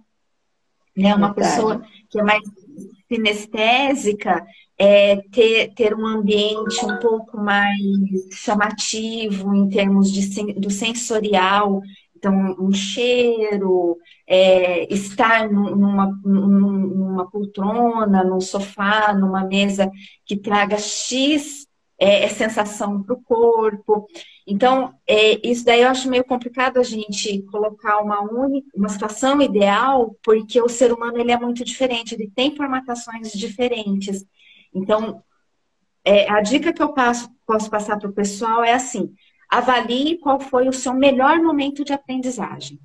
[0.95, 1.13] né?
[1.13, 1.35] Uma Verdade.
[1.35, 2.43] pessoa que é mais
[3.11, 7.77] sinestésica, é, ter, ter um ambiente um pouco mais
[8.31, 11.81] chamativo em termos de, do sensorial,
[12.23, 19.91] então um cheiro, é, estar numa, numa poltrona, num sofá, numa mesa
[20.25, 21.67] que traga X
[21.99, 24.07] é, é sensação para o corpo.
[24.47, 29.41] Então, é, isso daí eu acho meio complicado a gente colocar uma única, uma situação
[29.41, 34.25] ideal, porque o ser humano ele é muito diferente, ele tem formatações diferentes.
[34.73, 35.21] Então,
[36.05, 39.13] é, a dica que eu passo, posso passar para o pessoal é assim:
[39.57, 42.79] avalie qual foi o seu melhor momento de aprendizagem.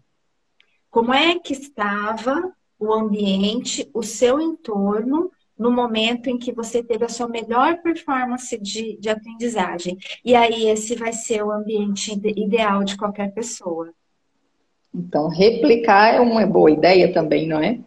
[0.90, 7.04] Como é que estava o ambiente, o seu entorno, no momento em que você teve
[7.04, 9.98] a sua melhor performance de, de aprendizagem.
[10.24, 13.92] E aí, esse vai ser o ambiente ideal de qualquer pessoa.
[14.94, 17.80] Então, replicar é uma boa ideia também, não é?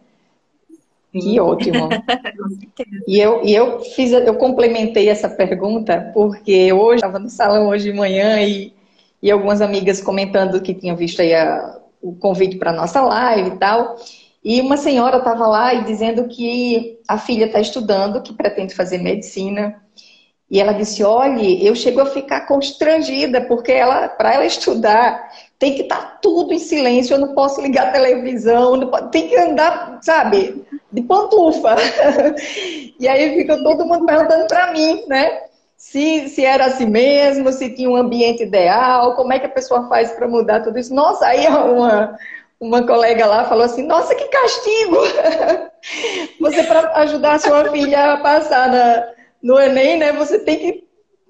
[1.12, 1.88] Que ótimo.
[3.06, 7.92] e eu, e eu fiz, eu complementei essa pergunta porque hoje estava no salão hoje
[7.92, 8.72] de manhã e,
[9.22, 13.58] e algumas amigas comentando que tinham visto aí a, o convite para nossa live e
[13.58, 13.96] tal.
[14.44, 18.98] E uma senhora estava lá e dizendo que a filha está estudando, que pretende fazer
[18.98, 19.80] medicina.
[20.50, 25.74] E ela disse: Olhe, eu chego a ficar constrangida, porque ela, para ela estudar, tem
[25.74, 29.36] que estar tá tudo em silêncio, eu não posso ligar a televisão, pode, tem que
[29.38, 31.76] andar, sabe, de pantufa.
[32.98, 35.40] e aí fica todo mundo perguntando para mim, né?
[35.76, 39.88] Se, se era assim mesmo, se tinha um ambiente ideal, como é que a pessoa
[39.88, 40.94] faz para mudar tudo isso.
[40.94, 42.16] Nossa, aí uma,
[42.60, 44.96] uma colega lá falou assim: Nossa, que castigo!
[46.40, 49.08] Você, para ajudar a sua filha a passar na,
[49.42, 50.84] no Enem, né, você tem que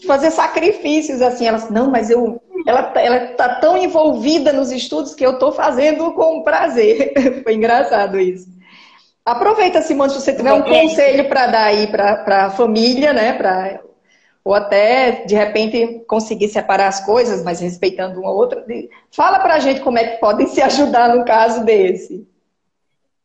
[0.07, 1.47] fazer sacrifícios assim.
[1.47, 6.13] Ela não, mas eu, ela, ela tá tão envolvida nos estudos que eu estou fazendo
[6.13, 7.15] com prazer.
[7.43, 8.47] Foi engraçado isso.
[9.25, 13.33] Aproveita, Simone, se você tiver um conselho para dar aí para a família, né?
[13.35, 13.81] Pra,
[14.45, 18.65] ou até, de repente, conseguir separar as coisas, mas respeitando uma outra.
[19.13, 22.27] Fala para a gente como é que podem se ajudar no caso desse.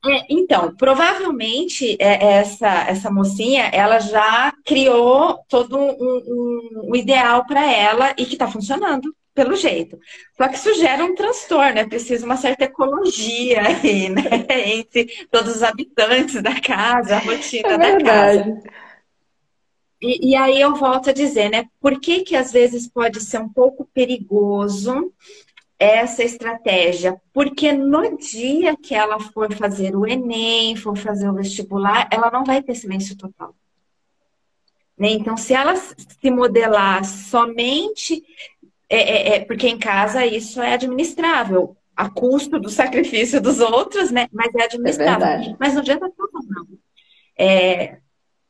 [0.06, 7.46] É, então, provavelmente é, essa, essa mocinha, ela já criou todo um, um, um ideal
[7.48, 10.00] para ela e que está funcionando pelo jeito.
[10.36, 14.24] Só que isso gera um transtorno, é preciso uma certa ecologia aí, né?
[14.50, 18.64] Entre todos os habitantes da casa, a rotina é da casa.
[20.02, 21.68] E, e, aí eu volto a dizer, né?
[21.80, 25.14] Por que que às vezes pode ser um pouco perigoso
[25.78, 27.22] essa estratégia?
[27.32, 32.44] Porque no dia que ela for fazer o Enem, for fazer o vestibular, ela não
[32.44, 33.54] vai ter silêncio total.
[34.98, 35.12] Né?
[35.12, 38.24] Então, se ela se modelar somente
[38.90, 44.12] é, é, é, porque em casa isso é administrável, a custo do sacrifício dos outros,
[44.12, 44.28] né?
[44.32, 45.28] Mas é administrável.
[45.28, 46.68] É Mas dia da prova, não.
[47.38, 47.98] É,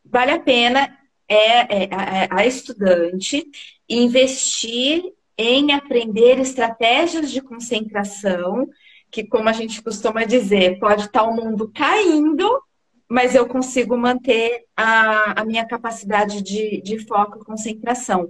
[0.05, 0.97] vale a pena
[1.27, 3.45] é, é a, a estudante
[3.89, 5.03] investir
[5.37, 8.67] em aprender estratégias de concentração,
[9.11, 12.61] que, como a gente costuma dizer, pode estar o mundo caindo,
[13.09, 18.29] mas eu consigo manter a, a minha capacidade de, de foco e concentração.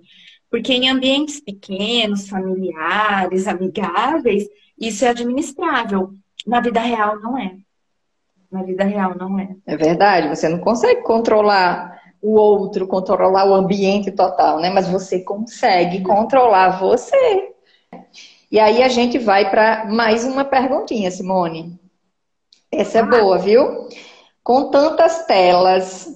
[0.49, 4.47] Porque em ambientes pequenos, familiares, amigáveis,
[4.79, 6.13] isso é administrável.
[6.45, 7.55] Na vida real não é.
[8.49, 9.49] Na vida real não é.
[9.65, 14.69] É verdade, você não consegue controlar o outro, controlar o ambiente total, né?
[14.69, 17.51] Mas você consegue controlar você.
[18.49, 21.77] E aí a gente vai para mais uma perguntinha, Simone.
[22.71, 23.87] Essa é boa, viu?
[24.43, 26.07] Com tantas telas,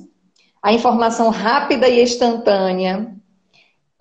[0.61, 3.13] a informação rápida e instantânea,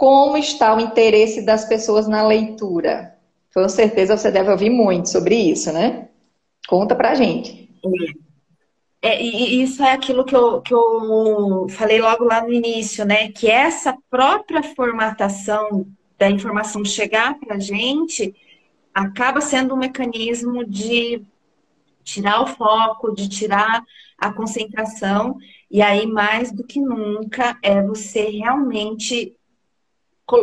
[0.01, 3.19] como está o interesse das pessoas na leitura?
[3.53, 6.09] Com certeza você deve ouvir muito sobre isso, né?
[6.67, 7.69] Conta pra gente.
[9.03, 13.31] É, e isso é aquilo que eu, que eu falei logo lá no início, né?
[13.31, 15.87] Que essa própria formatação
[16.19, 18.35] da informação chegar para a gente
[18.95, 21.23] acaba sendo um mecanismo de
[22.03, 23.85] tirar o foco, de tirar
[24.17, 25.37] a concentração,
[25.71, 29.37] e aí mais do que nunca é você realmente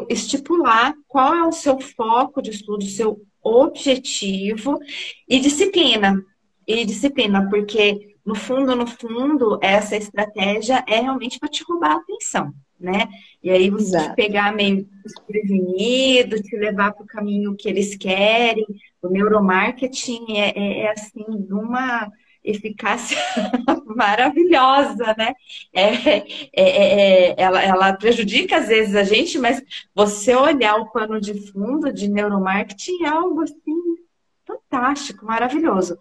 [0.09, 4.79] estipular qual é o seu foco de estudo, o seu objetivo
[5.27, 6.23] e disciplina.
[6.65, 11.95] E disciplina, porque no fundo, no fundo, essa estratégia é realmente para te roubar a
[11.95, 13.07] atenção, né?
[13.41, 14.09] E aí você Exato.
[14.09, 18.65] te pegar meio desprevenido, te levar para o caminho que eles querem.
[19.01, 22.11] O neuromarketing é, é, é assim, de uma
[22.43, 23.17] eficácia
[23.85, 25.33] maravilhosa, né?
[25.73, 29.61] É, é, é, é, ela, ela prejudica às vezes a gente, mas
[29.93, 33.97] você olhar o pano de fundo de neuromarketing é algo assim
[34.45, 35.97] fantástico, maravilhoso.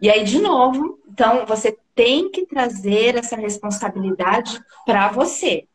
[0.00, 5.66] E aí, de novo, então você tem que trazer essa responsabilidade para você.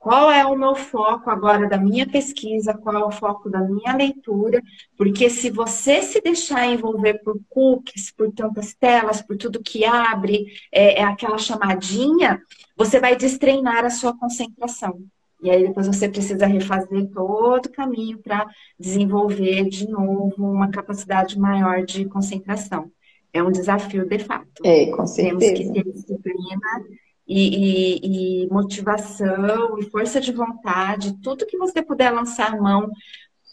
[0.00, 2.72] Qual é o meu foco agora da minha pesquisa?
[2.72, 4.62] Qual é o foco da minha leitura?
[4.96, 10.46] Porque se você se deixar envolver por cookies, por tantas telas, por tudo que abre,
[10.72, 12.40] é, é aquela chamadinha,
[12.74, 15.04] você vai destreinar a sua concentração.
[15.42, 18.46] E aí depois você precisa refazer todo o caminho para
[18.78, 22.90] desenvolver de novo uma capacidade maior de concentração.
[23.34, 24.62] É um desafio de fato.
[24.64, 25.38] É, com certeza.
[25.38, 26.84] Temos que ter disciplina
[27.30, 32.90] e, e, e motivação e força de vontade, tudo que você puder lançar mão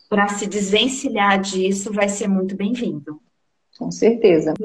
[0.10, 3.22] para se desvencilhar disso vai ser muito bem-vindo.
[3.78, 4.56] Com certeza.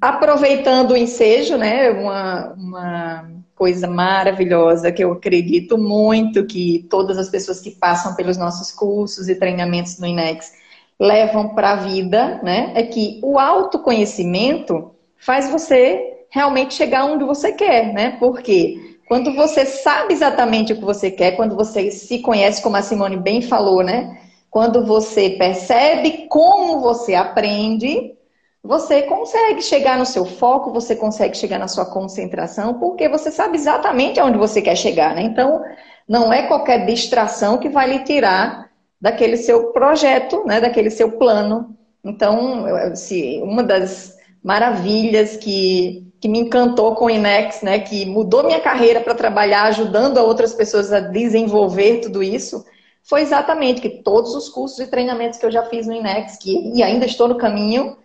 [0.00, 1.90] Aproveitando o ensejo, né?
[1.90, 8.38] Uma, uma coisa maravilhosa que eu acredito muito que todas as pessoas que passam pelos
[8.38, 10.54] nossos cursos e treinamentos no INEX
[10.98, 12.72] levam para a vida, né?
[12.74, 18.16] É que o autoconhecimento faz você realmente chegar onde você quer, né?
[18.18, 22.82] Porque quando você sabe exatamente o que você quer, quando você se conhece, como a
[22.82, 24.18] Simone bem falou, né?
[24.50, 28.14] Quando você percebe como você aprende,
[28.62, 33.56] você consegue chegar no seu foco, você consegue chegar na sua concentração, porque você sabe
[33.56, 35.22] exatamente aonde você quer chegar, né?
[35.22, 35.62] Então,
[36.08, 40.60] não é qualquer distração que vai lhe tirar daquele seu projeto, né?
[40.60, 41.76] Daquele seu plano.
[42.02, 42.64] Então,
[42.94, 47.80] se uma das maravilhas que, que me encantou com o Inex, né?
[47.80, 52.64] Que mudou minha carreira para trabalhar ajudando outras pessoas a desenvolver tudo isso,
[53.02, 56.70] foi exatamente que todos os cursos e treinamentos que eu já fiz no Inex, que,
[56.76, 57.96] e ainda estou no caminho,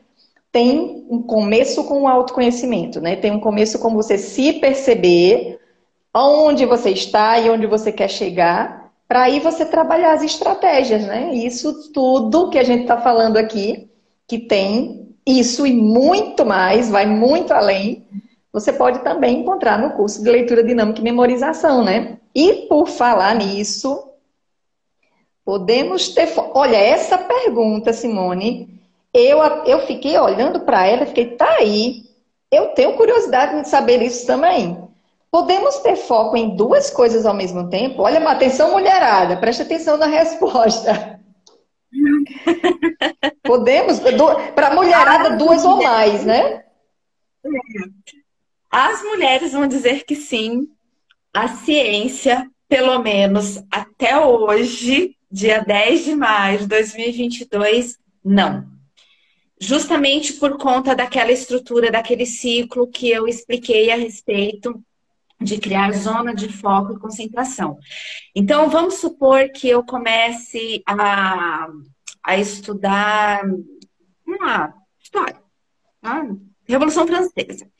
[0.52, 3.16] tem um começo com o autoconhecimento, né?
[3.16, 5.60] Tem um começo com você se perceber
[6.12, 11.36] onde você está e onde você quer chegar, para aí você trabalhar as estratégias, né?
[11.36, 13.88] Isso tudo que a gente está falando aqui,
[14.28, 18.08] que tem isso e muito mais, vai muito além,
[18.52, 22.18] você pode também encontrar no curso de leitura dinâmica e memorização, né?
[22.34, 24.12] E por falar nisso,
[25.44, 26.34] podemos ter.
[26.54, 28.82] Olha, essa pergunta, Simone,
[29.14, 32.04] eu, eu fiquei olhando para ela fiquei, tá aí.
[32.50, 34.82] Eu tenho curiosidade de saber isso também.
[35.30, 38.02] Podemos ter foco em duas coisas ao mesmo tempo?
[38.02, 41.20] Olha, atenção, mulherada, preste atenção na resposta.
[43.48, 44.00] Podemos?
[44.54, 46.64] Para mulherada, duas ou mais, né?
[48.70, 50.68] As mulheres vão dizer que sim.
[51.34, 58.78] A ciência, pelo menos até hoje, dia 10 de maio de 2022, não
[59.60, 64.82] justamente por conta daquela estrutura, daquele ciclo que eu expliquei a respeito
[65.40, 67.78] de criar zona de foco e concentração.
[68.36, 71.68] Então, vamos supor que eu comece a,
[72.28, 73.42] a estudar
[74.26, 75.42] uma história,
[76.02, 76.28] tá?
[76.68, 77.72] Revolução Francesa.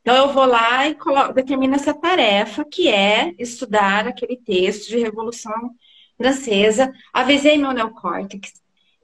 [0.00, 5.00] Então, eu vou lá e coloco, determino essa tarefa, que é estudar aquele texto de
[5.00, 5.74] Revolução
[6.16, 6.92] Francesa.
[7.12, 8.52] Avisei meu neocórtex,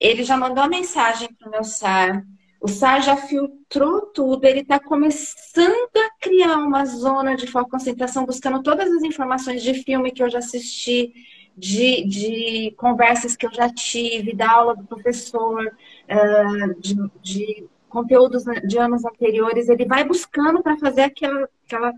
[0.01, 2.25] ele já mandou a mensagem para o meu SAR.
[2.61, 8.25] O SAR já filtrou tudo, ele está começando a criar uma zona de foco concentração,
[8.25, 11.13] buscando todas as informações de filme que eu já assisti,
[11.57, 18.45] de, de conversas que eu já tive, da aula do professor, uh, de, de conteúdos
[18.67, 19.69] de anos anteriores.
[19.69, 21.93] Ele vai buscando para fazer aquela, aquela,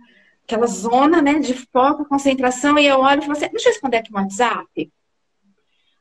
[0.44, 3.98] aquela zona né, de foco, concentração, e eu olho e falo assim: deixa eu responder
[3.98, 4.92] aqui no WhatsApp.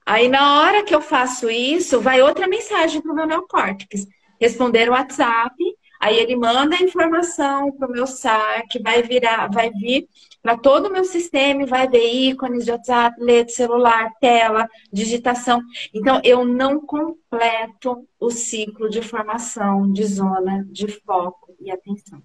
[0.05, 4.05] Aí, na hora que eu faço isso, vai outra mensagem para o meu neocórtex.
[4.39, 5.55] Responder o WhatsApp,
[5.99, 10.07] aí ele manda a informação para o meu SAR, que vai virar, vai vir
[10.45, 15.59] para todo o meu sistema, vai ver ícones de WhatsApp, letra celular, tela, digitação.
[15.91, 22.21] Então, eu não completo o ciclo de formação de zona de foco e atenção.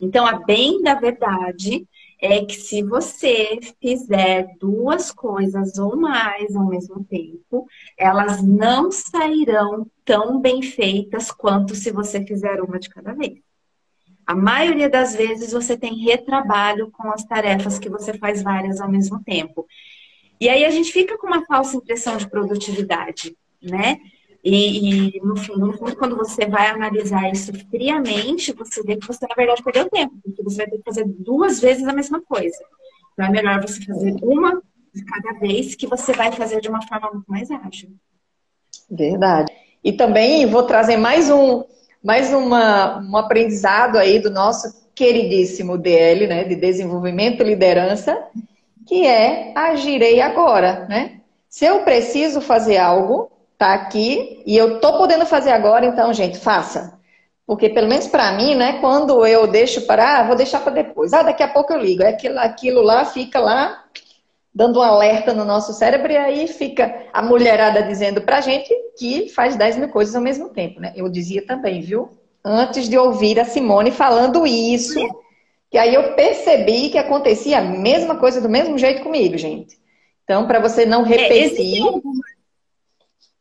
[0.00, 1.86] Então, a bem da verdade,
[2.20, 7.64] é que se você fizer duas coisas ou mais ao mesmo tempo,
[7.96, 13.51] elas não sairão tão bem feitas quanto se você fizer uma de cada vez.
[14.26, 18.90] A maioria das vezes você tem retrabalho com as tarefas que você faz várias ao
[18.90, 19.66] mesmo tempo.
[20.40, 23.98] E aí a gente fica com uma falsa impressão de produtividade, né?
[24.44, 25.52] E, e no, fim,
[25.96, 30.42] quando você vai analisar isso friamente, você vê que você, na verdade, perdeu tempo, porque
[30.42, 32.58] você vai ter que fazer duas vezes a mesma coisa.
[33.12, 34.60] Então, é melhor você fazer uma
[34.92, 37.90] de cada vez, que você vai fazer de uma forma muito mais ágil.
[38.90, 39.52] Verdade.
[39.82, 41.64] E também vou trazer mais um,
[42.02, 48.18] mais uma, um aprendizado aí do nosso queridíssimo DL, né, de desenvolvimento e liderança,
[48.86, 51.20] que é agirei agora, né?
[51.48, 56.38] Se eu preciso fazer algo, tá aqui e eu tô podendo fazer agora, então, gente,
[56.38, 56.98] faça.
[57.46, 61.12] Porque pelo menos para mim, né, quando eu deixo para, ah, vou deixar para depois.
[61.12, 62.02] Ah, daqui a pouco eu ligo.
[62.02, 63.84] É aquilo, aquilo lá fica lá
[64.54, 69.28] dando um alerta no nosso cérebro e aí fica a mulherada dizendo pra gente que
[69.30, 70.92] faz 10 mil coisas ao mesmo tempo, né?
[70.94, 72.10] Eu dizia também, viu?
[72.44, 75.00] Antes de ouvir a Simone falando isso,
[75.70, 79.78] que aí eu percebi que acontecia a mesma coisa do mesmo jeito comigo, gente.
[80.24, 81.82] Então, para você não é, repetir.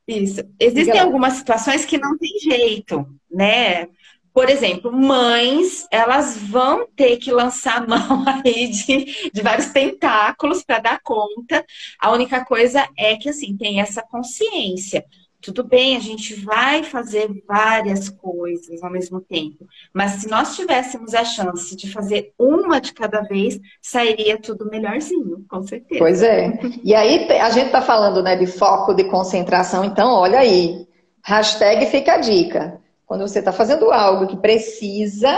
[0.07, 0.41] É, isso.
[0.59, 3.87] Existem algumas situações que não tem jeito, né?
[4.33, 10.79] Por exemplo, mães, elas vão ter que lançar mão aí de, de vários tentáculos para
[10.79, 11.65] dar conta.
[11.99, 15.03] A única coisa é que, assim, tem essa consciência.
[15.41, 21.13] tudo bem, a gente vai fazer várias coisas ao mesmo tempo, mas se nós tivéssemos
[21.13, 25.99] a chance de fazer uma de cada vez, sairia tudo melhorzinho, com certeza.
[25.99, 26.59] Pois é.
[26.83, 30.87] E aí a gente está falando né, de foco, de concentração, então olha aí,
[31.23, 32.80] hashtag fica a dica.
[33.11, 35.37] Quando você está fazendo algo que precisa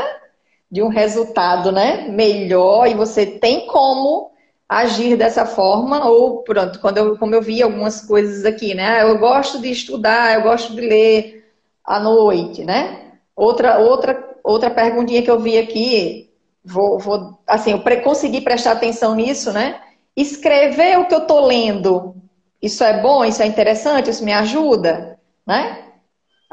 [0.72, 4.30] de um resultado né, melhor e você tem como
[4.70, 9.02] agir dessa forma, ou pronto, quando eu, como eu vi algumas coisas aqui, né?
[9.02, 11.52] Eu gosto de estudar, eu gosto de ler
[11.84, 13.14] à noite, né?
[13.36, 16.30] Outra, outra, outra perguntinha que eu vi aqui,
[16.64, 19.82] vou, vou assim, eu consegui prestar atenção nisso, né?
[20.16, 22.16] Escrever o que eu estou lendo,
[22.62, 25.83] isso é bom, isso é interessante, isso me ajuda, né?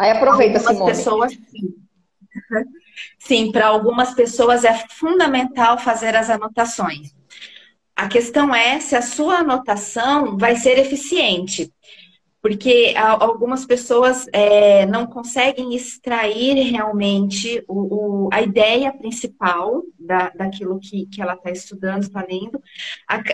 [0.00, 0.96] Aí aproveita, algumas Simone.
[0.96, 1.74] Pessoas, sim,
[3.18, 7.14] sim para algumas pessoas é fundamental fazer as anotações.
[7.94, 11.70] A questão é se a sua anotação vai ser eficiente.
[12.42, 20.80] Porque algumas pessoas é, não conseguem extrair realmente o, o, a ideia principal da, daquilo
[20.80, 22.62] que, que ela está estudando, está lendo,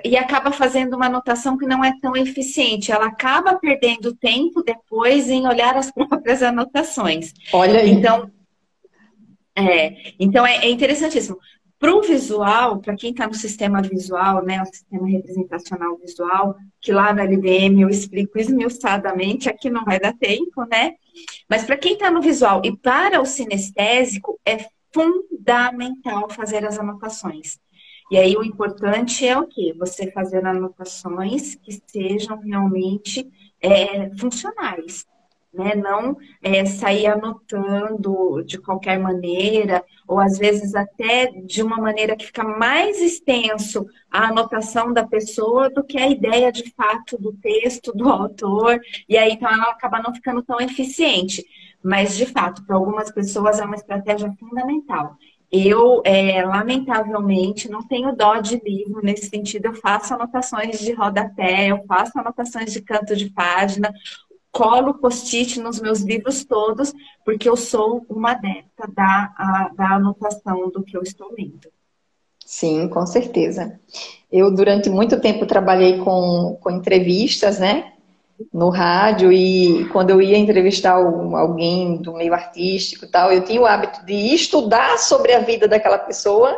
[0.05, 2.91] e acaba fazendo uma anotação que não é tão eficiente.
[2.91, 7.33] Ela acaba perdendo tempo depois em olhar as próprias anotações.
[7.53, 7.91] Olha aí.
[7.91, 8.31] Então,
[9.55, 11.39] é, então é, é interessantíssimo.
[11.79, 16.91] Para o visual, para quem está no sistema visual, né, o sistema representacional visual, que
[16.91, 20.95] lá na LBM eu explico esmiuçadamente, aqui não vai dar tempo, né?
[21.49, 27.59] Mas para quem está no visual e para o sinestésico, é fundamental fazer as anotações.
[28.11, 29.74] E aí o importante é o quê?
[29.79, 33.29] Você fazer anotações que sejam realmente
[33.61, 35.05] é, funcionais
[35.57, 35.75] né?
[35.75, 42.27] Não é, sair anotando de qualquer maneira, ou às vezes até de uma maneira que
[42.27, 47.93] fica mais extenso a anotação da pessoa do que a ideia de fato do texto,
[47.93, 51.45] do autor, e aí então ela acaba não ficando tão eficiente.
[51.83, 55.17] Mas, de fato, para algumas pessoas é uma estratégia fundamental.
[55.51, 59.67] Eu, é, lamentavelmente, não tenho dó de livro nesse sentido.
[59.67, 63.93] Eu faço anotações de rodapé, eu faço anotações de canto de página
[64.57, 66.95] colo post-it nos meus livros todos,
[67.25, 71.69] porque eu sou uma adepta da, a, da anotação do que eu estou lendo.
[72.45, 73.79] Sim, com certeza.
[74.33, 77.93] Eu, durante muito tempo, trabalhei com, com entrevistas, né?
[78.53, 83.67] No rádio, e quando eu ia entrevistar alguém do meio artístico tal, eu tinha o
[83.67, 86.57] hábito de estudar sobre a vida daquela pessoa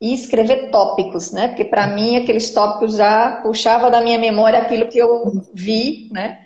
[0.00, 1.48] e escrever tópicos, né?
[1.48, 6.45] Porque para mim aqueles tópicos já puxava da minha memória aquilo que eu vi, né?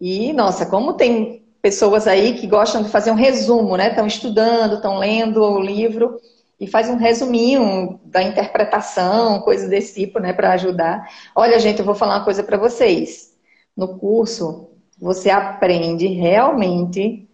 [0.00, 3.88] E, nossa, como tem pessoas aí que gostam de fazer um resumo, né?
[3.88, 6.20] Estão estudando, estão lendo o livro
[6.60, 11.06] e faz um resuminho da interpretação, coisas desse tipo, né, para ajudar.
[11.34, 13.34] Olha, gente, eu vou falar uma coisa para vocês.
[13.76, 17.28] No curso, você aprende realmente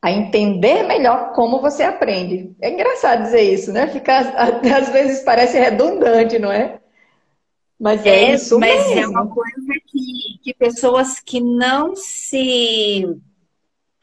[0.00, 2.54] a entender melhor como você aprende.
[2.60, 3.88] É engraçado dizer isso, né?
[3.88, 4.18] Fica,
[4.78, 6.78] às vezes parece redundante, não é?
[7.78, 9.00] Mas é, é isso mas mesmo.
[9.00, 13.06] é uma coisa que, que pessoas que não se,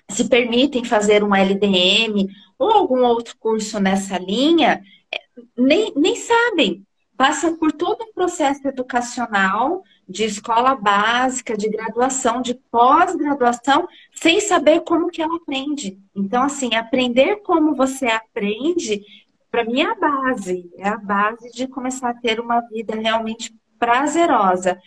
[0.09, 4.81] se permitem fazer um LDM ou algum outro curso nessa linha,
[5.13, 5.17] é,
[5.57, 6.85] nem, nem sabem.
[7.17, 14.81] Passam por todo um processo educacional de escola básica, de graduação, de pós-graduação, sem saber
[14.81, 15.99] como que ela aprende.
[16.15, 19.01] Então, assim, aprender como você aprende,
[19.49, 23.53] para mim é a base, é a base de começar a ter uma vida realmente
[23.85, 24.81] prazerosa,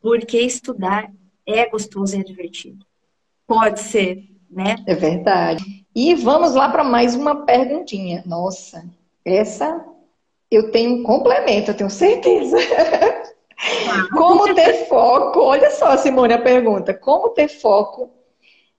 [0.00, 1.10] porque estudar
[1.44, 2.86] é gostoso e é divertido.
[3.44, 4.76] Pode ser, né?
[4.86, 5.84] É verdade.
[5.92, 8.22] E vamos lá para mais uma perguntinha.
[8.24, 8.88] Nossa,
[9.24, 9.84] essa
[10.48, 12.56] eu tenho um complemento, eu tenho certeza.
[14.12, 15.40] Como ter foco?
[15.40, 16.94] Olha só, Simone, a pergunta.
[16.94, 18.10] Como ter foco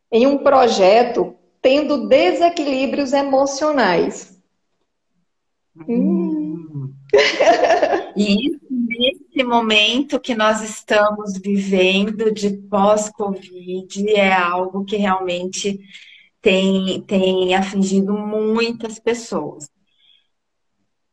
[0.09, 4.39] em um projeto tendo desequilíbrios emocionais?
[5.76, 6.55] Hum.
[6.74, 6.93] hum.
[8.15, 8.66] isso
[8.98, 15.80] nesse momento que nós estamos vivendo de pós-Covid é algo que realmente
[16.41, 19.70] tem, tem afligido muitas pessoas.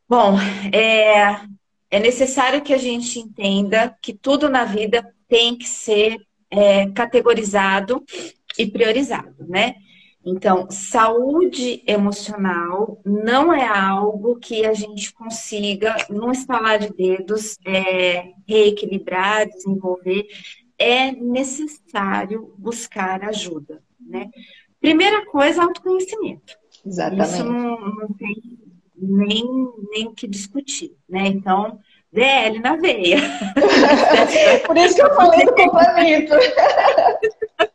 [0.07, 0.37] Bom,
[0.71, 1.41] é,
[1.89, 6.17] é necessário que a gente entenda que tudo na vida tem que ser
[6.49, 8.03] é, categorizado
[8.57, 9.75] e priorizado, né?
[10.25, 18.31] Então, saúde emocional não é algo que a gente consiga, num estalar de dedos, é,
[18.47, 20.25] reequilibrar, desenvolver.
[20.79, 24.31] É necessário buscar ajuda, né?
[24.81, 26.57] Primeira coisa, autoconhecimento.
[26.83, 27.29] Exatamente.
[27.29, 28.59] Isso não, não tem
[28.97, 29.45] nem,
[29.91, 31.27] nem o que discutir, né?
[31.27, 31.79] Então,
[32.11, 33.19] DL na veia.
[34.65, 36.33] Por isso que eu falei do complemento.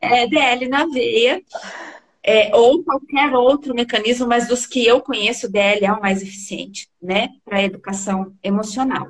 [0.00, 1.42] é DL na veia.
[2.24, 6.22] É, ou qualquer outro mecanismo, mas dos que eu conheço, o DL é o mais
[6.22, 9.08] eficiente, né, para a educação emocional.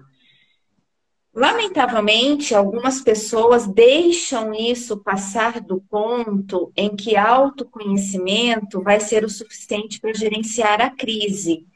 [1.35, 9.99] Lamentavelmente, algumas pessoas deixam isso passar do ponto em que autoconhecimento vai ser o suficiente
[9.99, 11.67] para gerenciar a crise.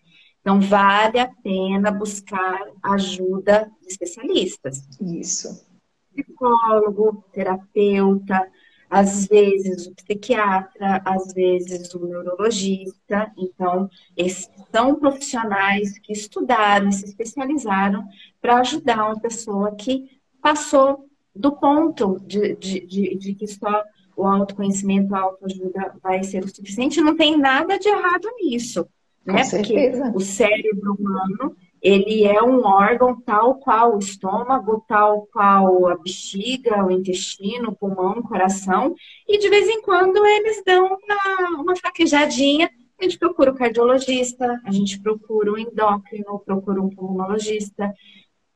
[0.43, 4.87] Então, vale a pena buscar ajuda de especialistas.
[5.01, 5.67] Isso.
[6.15, 8.47] Psicólogo, terapeuta,
[8.89, 13.33] às vezes o psiquiatra, às vezes o neurologista.
[13.37, 18.07] Então, esses são profissionais que estudaram, se especializaram
[18.41, 23.85] para ajudar uma pessoa que passou do ponto de, de, de, de, que só
[24.17, 27.01] o autoconhecimento, a autoajuda vai ser o suficiente.
[27.01, 28.87] Não tem nada de errado nisso,
[29.25, 29.43] né?
[29.51, 35.97] Porque o cérebro humano ele é um órgão tal qual o estômago, tal qual a
[35.97, 38.95] bexiga, o intestino, o pulmão, o coração,
[39.27, 42.71] e de vez em quando eles dão uma, uma fraquejadinha.
[42.99, 47.93] A gente procura o cardiologista, a gente procura o endócrino, procura um pulmonologista.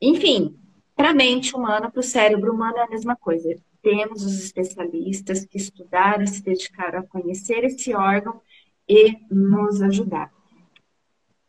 [0.01, 0.57] Enfim,
[0.97, 3.55] para a mente humana, para o cérebro humano é a mesma coisa.
[3.83, 8.41] Temos os especialistas que estudaram, se dedicaram a conhecer esse órgão
[8.89, 10.33] e nos ajudar.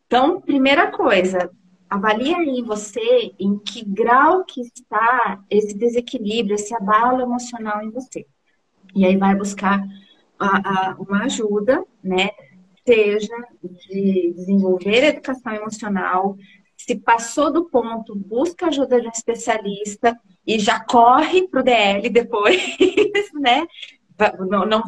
[0.06, 1.50] Então, primeira coisa,
[1.92, 8.24] Avalie aí você em que grau que está esse desequilíbrio, esse abalo emocional em você.
[8.94, 9.78] E aí vai buscar
[10.38, 12.30] a, a, uma ajuda, né?
[12.86, 16.34] Seja de desenvolver educação emocional,
[16.78, 22.08] se passou do ponto, busca ajuda de um especialista e já corre para o DL
[22.08, 22.58] depois,
[23.38, 23.66] né?
[24.48, 24.82] Não, não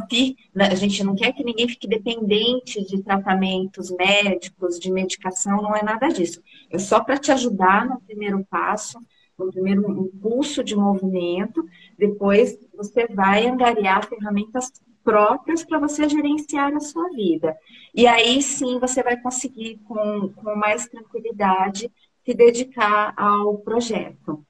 [0.54, 5.74] né, a gente não quer que ninguém fique dependente de tratamentos médicos, de medicação, não
[5.74, 6.42] é nada disso.
[6.70, 8.98] É só para te ajudar no primeiro passo,
[9.38, 11.64] no primeiro impulso de movimento,
[11.98, 14.72] depois você vai angariar ferramentas
[15.02, 17.56] próprias para você gerenciar a sua vida.
[17.94, 21.90] E aí sim você vai conseguir, com, com mais tranquilidade,
[22.24, 24.44] se dedicar ao projeto.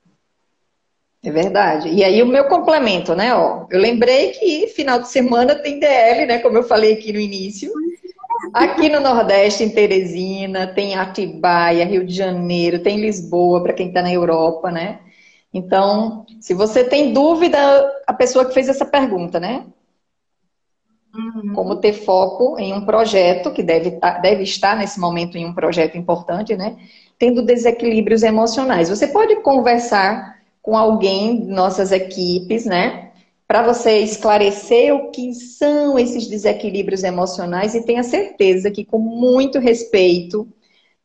[1.25, 1.89] É verdade.
[1.89, 3.35] E aí o meu complemento, né?
[3.35, 6.39] Ó, eu lembrei que final de semana tem DL, né?
[6.41, 7.73] Como eu falei aqui no início.
[8.53, 14.03] Aqui no Nordeste, em Teresina, tem Atibaia, Rio de Janeiro, tem Lisboa, para quem está
[14.03, 14.99] na Europa, né?
[15.53, 17.59] Então, se você tem dúvida,
[18.07, 19.65] a pessoa que fez essa pergunta, né?
[21.15, 21.55] Uhum.
[21.55, 25.55] Como ter foco em um projeto, que deve, tá, deve estar nesse momento em um
[25.55, 26.77] projeto importante, né?
[27.19, 28.91] Tendo desequilíbrios emocionais.
[28.91, 30.34] Você pode conversar
[30.65, 33.11] com alguém, nossas equipes, né?
[33.47, 39.59] Para você esclarecer o que são esses desequilíbrios emocionais e tenha certeza que, com muito
[39.59, 40.49] respeito,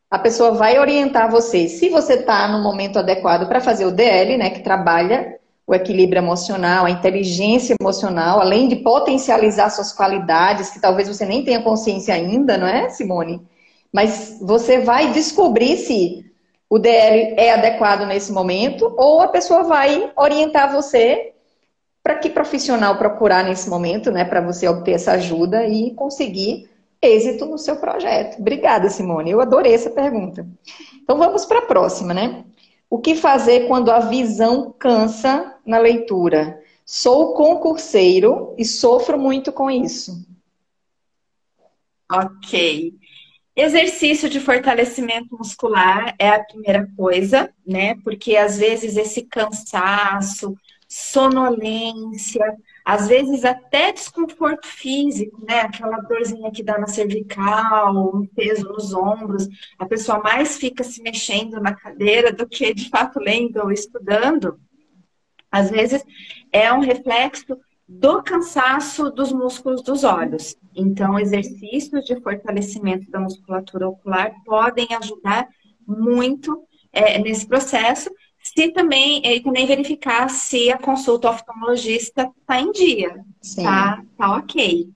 [0.10, 1.68] a pessoa vai orientar você.
[1.68, 5.38] Se você está no momento adequado para fazer o DL, né, que trabalha
[5.68, 11.44] o equilíbrio emocional, a inteligência emocional, além de potencializar suas qualidades, que talvez você nem
[11.44, 13.42] tenha consciência ainda, não é, Simone?
[13.92, 16.29] Mas você vai descobrir se
[16.70, 21.34] o DL é adequado nesse momento, ou a pessoa vai orientar você
[22.04, 26.70] para que profissional procurar nesse momento, né, para você obter essa ajuda e conseguir
[27.02, 28.40] êxito no seu projeto.
[28.40, 29.32] Obrigada, Simone.
[29.32, 30.48] Eu adorei essa pergunta.
[31.02, 32.46] Então vamos para a próxima, né?
[32.90, 36.62] O que fazer quando a visão cansa na leitura?
[36.86, 40.26] Sou concurseiro e sofro muito com isso.
[42.12, 42.99] Ok.
[43.62, 47.94] Exercício de fortalecimento muscular é a primeira coisa, né?
[48.06, 50.56] Porque às vezes esse cansaço,
[50.88, 52.42] sonolência,
[52.86, 55.60] às vezes até desconforto físico, né?
[55.60, 61.02] Aquela dorzinha que dá na cervical, um peso nos ombros, a pessoa mais fica se
[61.02, 64.58] mexendo na cadeira do que de fato lendo ou estudando.
[65.52, 66.02] Às vezes
[66.50, 67.60] é um reflexo
[67.90, 70.56] do cansaço dos músculos dos olhos.
[70.76, 75.50] Então, exercícios de fortalecimento da musculatura ocular podem ajudar
[75.88, 76.64] muito
[76.94, 78.12] é, nesse processo.
[78.44, 83.64] Se também, e também verificar se a consulta oftalmologista está em dia, Sim.
[83.64, 84.88] tá, ok.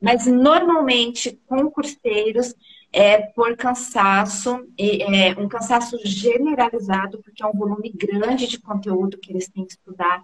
[0.00, 2.54] Mas normalmente, concurseiros,
[2.92, 9.32] é por cansaço, é um cansaço generalizado, porque é um volume grande de conteúdo que
[9.32, 10.22] eles têm que estudar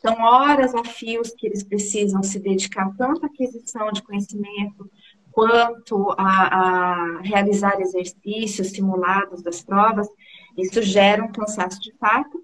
[0.00, 4.90] são horas a fios que eles precisam se dedicar tanto à aquisição de conhecimento
[5.30, 10.08] quanto a, a realizar exercícios simulados das provas.
[10.56, 12.42] Isso gera um cansaço de fato.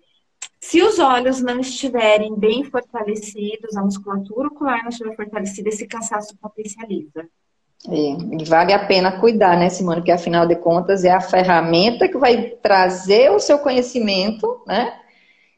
[0.60, 6.36] Se os olhos não estiverem bem fortalecidos, a musculatura ocular não estiver fortalecida, esse cansaço
[6.36, 7.26] potencializa.
[7.88, 10.00] É, e vale a pena cuidar, né, Simone?
[10.00, 14.92] Porque afinal de contas é a ferramenta que vai trazer o seu conhecimento, né?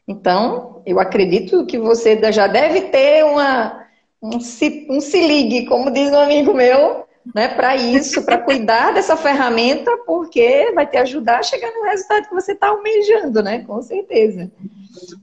[0.09, 3.85] Então, eu acredito que você já deve ter uma,
[4.19, 7.05] um se, um se ligue, como diz um amigo meu,
[7.35, 12.27] né, para isso, para cuidar dessa ferramenta, porque vai te ajudar a chegar no resultado
[12.27, 13.63] que você está almejando, né?
[13.65, 14.51] Com certeza.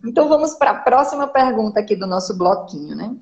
[0.05, 3.13] Então vamos para a próxima pergunta aqui do nosso bloquinho, né?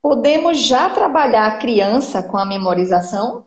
[0.00, 3.44] Podemos já trabalhar a criança com a memorização?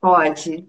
[0.00, 0.68] Pode.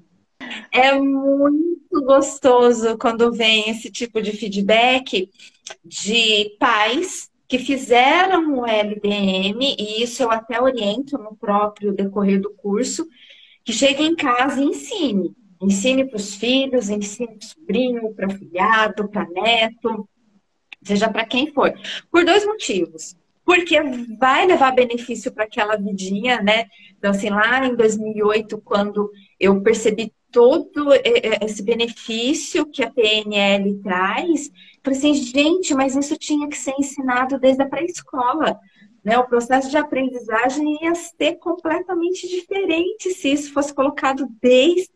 [0.71, 5.29] É muito gostoso quando vem esse tipo de feedback
[5.83, 12.51] de pais que fizeram o LDM, e isso eu até oriento no próprio decorrer do
[12.51, 13.07] curso,
[13.63, 15.35] que chegue em casa e ensine.
[15.61, 20.07] Ensine para os filhos, ensine para sobrinho, para filhado, para neto,
[20.83, 21.73] seja para quem for.
[22.11, 23.15] Por dois motivos.
[23.43, 23.79] Porque
[24.17, 26.65] vai levar benefício para aquela vidinha, né?
[26.97, 30.89] Então, assim, lá em 2008, quando eu percebi todo
[31.41, 34.51] esse benefício que a PNL traz,
[34.83, 38.59] falei assim, gente, mas isso tinha que ser ensinado desde a pré-escola.
[39.01, 39.17] Né?
[39.17, 44.89] O processo de aprendizagem ia ser completamente diferente se isso fosse colocado desde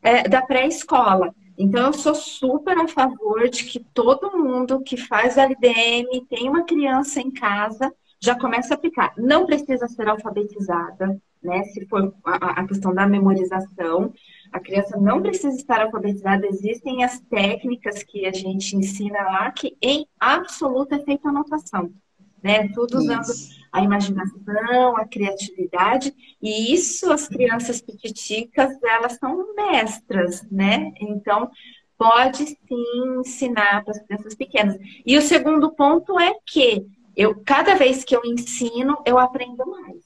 [0.00, 1.34] é, da pré-escola.
[1.58, 6.62] Então, eu sou super a favor de que todo mundo que faz LDM, tem uma
[6.62, 9.12] criança em casa, já comece a aplicar.
[9.18, 11.64] Não precisa ser alfabetizada, né?
[11.64, 14.12] Se for a questão da memorização,
[14.54, 19.76] a criança não precisa estar alfabetizada, existem as técnicas que a gente ensina lá que
[19.82, 21.92] em absoluta é feita anotação,
[22.40, 22.68] né?
[22.68, 23.60] Tudo usando isso.
[23.72, 30.92] a imaginação, a criatividade, e isso as crianças petiticas, elas são mestras, né?
[31.00, 31.50] Então,
[31.98, 34.78] pode sim ensinar para as crianças pequenas.
[35.04, 36.86] E o segundo ponto é que
[37.16, 40.03] eu cada vez que eu ensino, eu aprendo mais.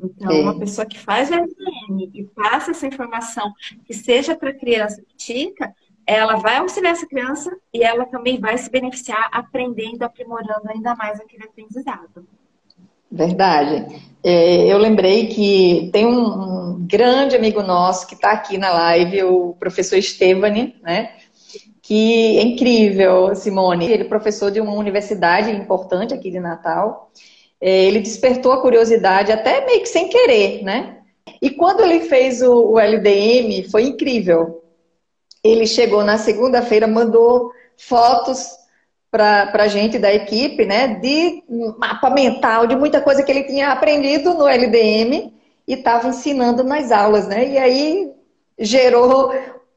[0.00, 0.40] Então, é.
[0.40, 3.52] uma pessoa que faz o LDM e passa essa informação
[3.84, 5.74] que seja para a criança tica,
[6.06, 11.20] ela vai auxiliar essa criança e ela também vai se beneficiar aprendendo, aprimorando ainda mais
[11.20, 12.26] aquele aprendizado.
[13.10, 14.02] Verdade.
[14.22, 19.54] É, eu lembrei que tem um grande amigo nosso que está aqui na live, o
[19.58, 21.12] professor Stevani, né?
[21.82, 23.90] Que é incrível, Simone.
[23.90, 27.10] Ele é professor de uma universidade importante aqui de Natal
[27.60, 30.98] ele despertou a curiosidade até meio que sem querer, né?
[31.42, 34.62] E quando ele fez o, o LDM, foi incrível.
[35.42, 38.56] Ele chegou na segunda-feira, mandou fotos
[39.10, 40.94] para a gente da equipe, né?
[40.94, 41.42] De
[41.78, 45.32] mapa mental, de muita coisa que ele tinha aprendido no LDM
[45.66, 47.48] e estava ensinando nas aulas, né?
[47.48, 48.12] E aí
[48.58, 49.32] gerou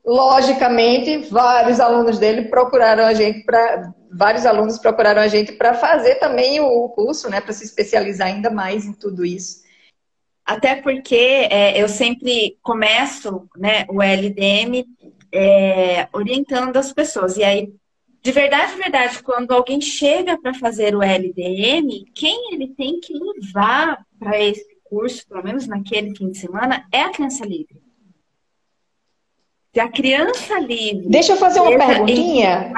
[0.05, 6.15] logicamente, vários alunos dele procuraram a gente para vários alunos procuraram a gente para fazer
[6.15, 9.61] também o curso, né, para se especializar ainda mais em tudo isso.
[10.45, 14.85] Até porque é, eu sempre começo, né, o LDM
[15.31, 17.37] é, orientando as pessoas.
[17.37, 17.73] E aí,
[18.21, 23.13] de verdade, de verdade, quando alguém chega para fazer o LDM, quem ele tem que
[23.13, 27.81] levar para esse curso, pelo menos naquele fim de semana, é a criança livre.
[29.73, 31.07] Se a criança livre.
[31.07, 32.73] Deixa eu fazer uma perguntinha.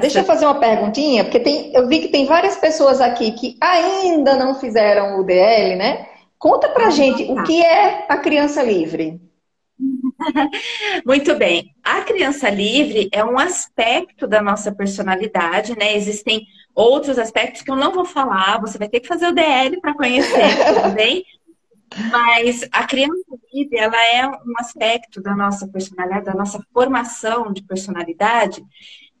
[0.00, 3.56] Deixa eu fazer uma perguntinha, porque tem, eu vi que tem várias pessoas aqui que
[3.60, 6.06] ainda não fizeram o DL, né?
[6.38, 7.32] Conta pra ah, gente tá.
[7.32, 9.20] o que é a criança livre.
[11.06, 11.74] Muito bem.
[11.82, 15.96] A criança livre é um aspecto da nossa personalidade, né?
[15.96, 19.80] Existem outros aspectos que eu não vou falar, você vai ter que fazer o DL
[19.80, 21.24] para conhecer, tudo bem?
[22.10, 27.62] Mas a criança livre, ela é um aspecto da nossa personalidade, da nossa formação de
[27.62, 28.62] personalidade,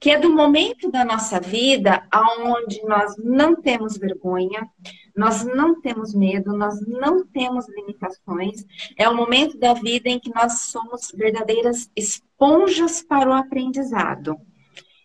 [0.02, 4.68] que é do momento da nossa vida aonde nós não temos vergonha,
[5.16, 8.66] nós não temos medo, nós não temos limitações.
[8.98, 14.36] É o momento da vida em que nós somos verdadeiras esponjas para o aprendizado.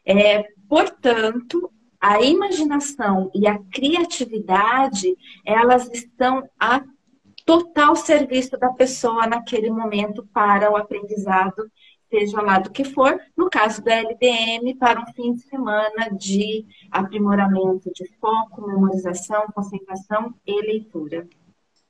[0.03, 1.71] É, portanto,
[2.01, 6.83] a imaginação e a criatividade, elas estão a
[7.45, 11.71] total serviço da pessoa naquele momento para o aprendizado,
[12.09, 16.65] seja lá do que for, no caso da LDM, para um fim de semana de
[16.91, 21.27] aprimoramento de foco, memorização, concentração e leitura.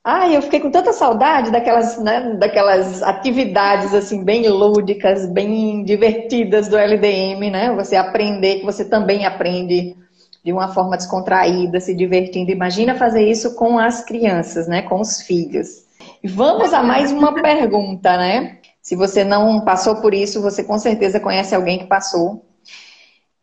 [0.04, 6.68] Ah, eu fiquei com tanta saudade daquelas, né, daquelas atividades assim bem lúdicas, bem divertidas
[6.68, 7.74] do LDM, né?
[7.74, 9.96] Você aprender que você também aprende
[10.42, 12.50] de uma forma descontraída, se divertindo.
[12.50, 14.82] Imagina fazer isso com as crianças, né?
[14.82, 15.86] Com os filhos.
[16.24, 18.57] Vamos a mais uma pergunta, né?
[18.88, 22.46] Se você não passou por isso, você com certeza conhece alguém que passou.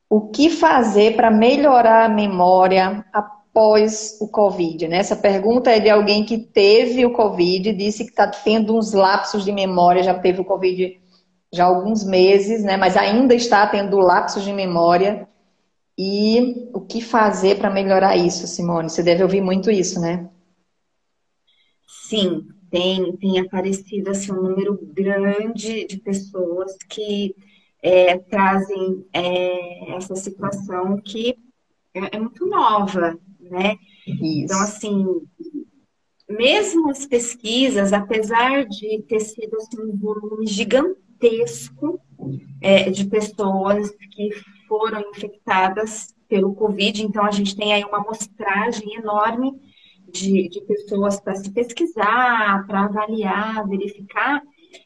[0.09, 4.87] O que fazer para melhorar a memória após o Covid?
[4.87, 4.97] Né?
[4.97, 9.45] Essa pergunta é de alguém que teve o Covid, disse que está tendo uns lapsos
[9.45, 10.99] de memória, já teve o Covid
[11.53, 12.75] já há alguns meses, né?
[12.75, 15.27] mas ainda está tendo lapsos de memória
[15.97, 18.89] E o que fazer para melhorar isso, Simone?
[18.89, 20.27] Você deve ouvir muito isso, né?
[21.87, 27.33] Sim, tem, tem aparecido assim, um número grande de pessoas que
[27.81, 31.37] é, trazem é, essa situação que
[31.93, 33.77] é, é muito nova, né?
[34.05, 34.43] Isso.
[34.43, 35.05] Então, assim,
[36.27, 42.01] mesmo as pesquisas, apesar de ter sido assim, um volume gigantesco
[42.59, 44.31] é, de pessoas que
[44.67, 49.53] foram infectadas pelo Covid, então a gente tem aí uma amostragem enorme
[50.15, 54.41] de, de pessoas para se pesquisar, para avaliar, verificar,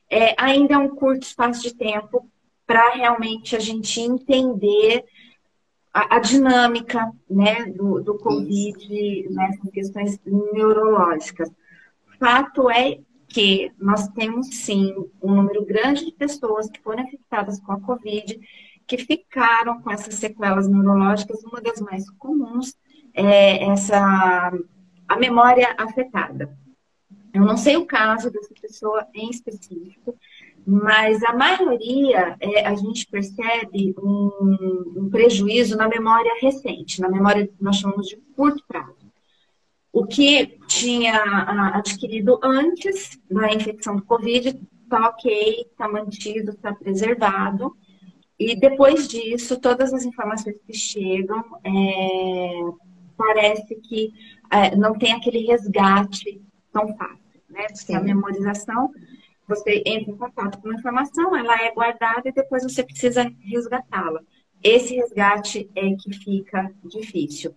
[0.10, 2.28] é, ainda é um curto espaço de tempo
[2.66, 5.06] para realmente a gente entender
[5.94, 11.50] a, a dinâmica né, do, do Covid nessas questões neurológicas.
[12.20, 17.72] Fato é que nós temos sim um número grande de pessoas que foram infectadas com
[17.72, 18.40] a Covid,
[18.88, 21.44] que ficaram com essas sequelas neurológicas.
[21.44, 22.76] Uma das mais comuns
[23.14, 24.52] é essa
[25.10, 26.56] a memória afetada.
[27.34, 30.16] Eu não sei o caso dessa pessoa em específico,
[30.66, 34.32] mas a maioria é, a gente percebe um,
[34.98, 39.10] um, prejuízo na memória recente, na memória que nós chamamos de curto prazo.
[39.92, 41.24] O que tinha
[41.74, 47.76] adquirido antes da infecção do Covid está ok, está mantido, está preservado.
[48.38, 52.62] E depois disso, todas as informações que chegam, é,
[53.18, 54.14] parece que
[54.78, 56.42] não tem aquele resgate
[56.72, 57.68] tão fácil, né?
[57.68, 58.92] Porque a memorização
[59.48, 64.22] você entra em contato com uma informação, ela é guardada e depois você precisa resgatá-la.
[64.64, 67.56] Esse resgate é que fica difícil.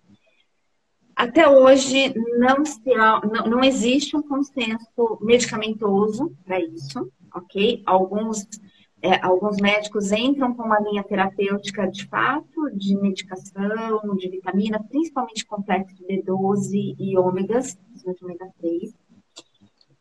[1.15, 7.83] Até hoje não, se, não, não existe um consenso medicamentoso para isso, ok?
[7.85, 8.47] Alguns,
[9.03, 15.45] é, alguns médicos entram com uma linha terapêutica de fato, de medicação, de vitamina, principalmente
[15.45, 18.93] complexo B12 e ômegas, principalmente ômega 3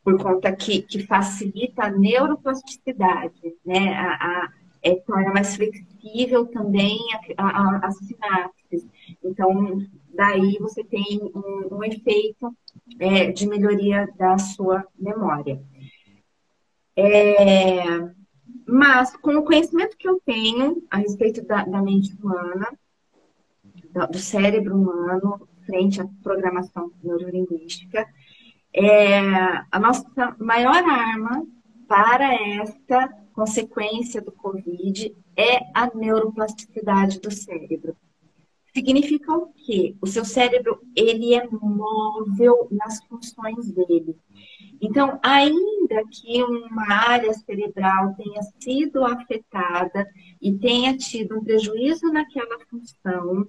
[0.04, 3.94] por conta que, que facilita a neuroplasticidade, né?
[3.94, 6.98] A, a é, torna mais flexível também
[7.36, 8.84] a, as sinapses.
[9.22, 12.52] Então, daí você tem um, um efeito
[12.98, 15.62] é, de melhoria da sua memória.
[16.96, 17.84] É,
[18.66, 22.68] mas, com o conhecimento que eu tenho a respeito da, da mente humana,
[24.10, 28.06] do cérebro humano, frente à programação neurolinguística,
[28.72, 29.18] é,
[29.70, 31.46] a nossa maior arma
[31.86, 37.96] para esta consequência do Covid é a neuroplasticidade do cérebro.
[38.74, 39.94] Significa o quê?
[40.00, 44.16] O seu cérebro, ele é móvel nas funções dele.
[44.80, 50.08] Então, ainda que uma área cerebral tenha sido afetada
[50.40, 53.46] e tenha tido um prejuízo naquela função,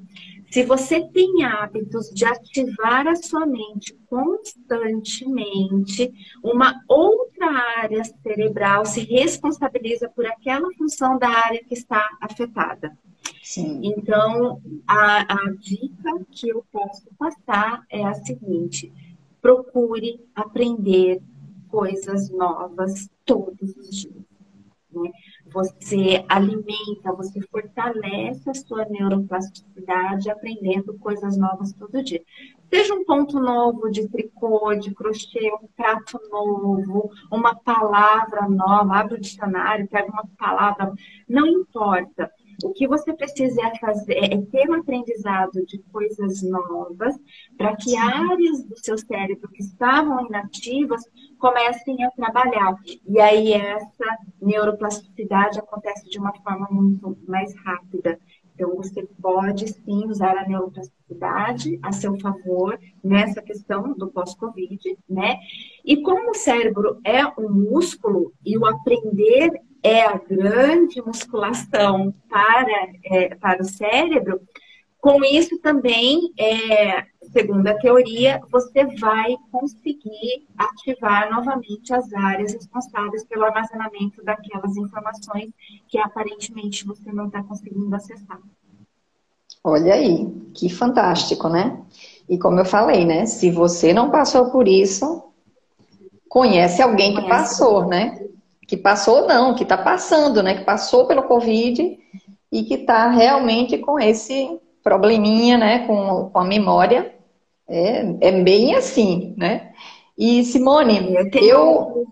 [0.51, 7.47] se você tem hábitos de ativar a sua mente constantemente, uma outra
[7.79, 12.95] área cerebral se responsabiliza por aquela função da área que está afetada.
[13.41, 13.81] Sim.
[13.83, 18.93] Então, a, a dica que eu posso passar é a seguinte:
[19.43, 21.21] procure aprender
[21.67, 24.23] coisas novas todos os dias.
[24.89, 25.11] Né?
[25.47, 32.23] Você alimenta, você fortalece a sua neuroplasticidade aprendendo coisas novas todo dia.
[32.69, 39.15] Seja um ponto novo de tricô, de crochê, um prato novo, uma palavra nova, abre
[39.15, 40.93] o dicionário, pega uma palavra,
[41.27, 42.31] não importa.
[42.63, 47.15] O que você precisa é, fazer, é ter um aprendizado de coisas novas
[47.57, 51.01] para que áreas do seu cérebro que estavam inativas
[51.39, 52.75] comecem a trabalhar.
[53.07, 58.19] E aí essa neuroplasticidade acontece de uma forma muito mais rápida.
[58.55, 65.39] Então, você pode sim usar a neuroplasticidade a seu favor nessa questão do pós-Covid, né?
[65.83, 72.87] E como o cérebro é um músculo e o aprender é a grande musculação para,
[73.03, 74.39] é, para o cérebro,
[75.03, 77.03] com isso também, é,
[77.33, 85.51] segundo a teoria, você vai conseguir ativar novamente as áreas responsáveis pelo armazenamento daquelas informações
[85.89, 88.39] que aparentemente você não está conseguindo acessar.
[89.61, 91.81] Olha aí, que fantástico, né?
[92.29, 93.25] E como eu falei, né?
[93.25, 95.21] Se você não passou por isso,
[96.29, 98.22] conhece alguém que passou, né?
[98.73, 100.55] Que passou não, que está passando, né?
[100.55, 101.95] Que passou pelo Covid
[102.51, 105.85] e que está realmente com esse probleminha, né?
[105.85, 107.13] Com, com a memória.
[107.67, 109.71] É, é bem assim, né?
[110.17, 112.07] E Simone, eu, tenho, eu...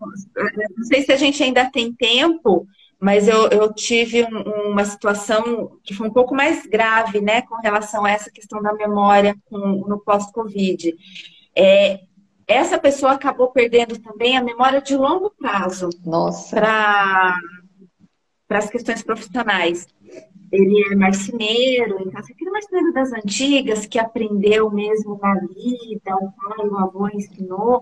[0.77, 2.67] Não sei se a gente ainda tem tempo,
[2.99, 7.55] mas eu, eu tive um, uma situação que foi um pouco mais grave, né, com
[7.55, 10.93] relação a essa questão da memória com, no pós-Covid.
[11.55, 12.01] É,
[12.51, 15.89] essa pessoa acabou perdendo também a memória de longo prazo
[16.49, 17.37] para
[18.49, 19.87] as questões profissionais.
[20.51, 26.67] Ele é marceneiro, então, aquele marceneiro das antigas que aprendeu mesmo na vida, o pai,
[26.67, 27.81] o avô ensinou,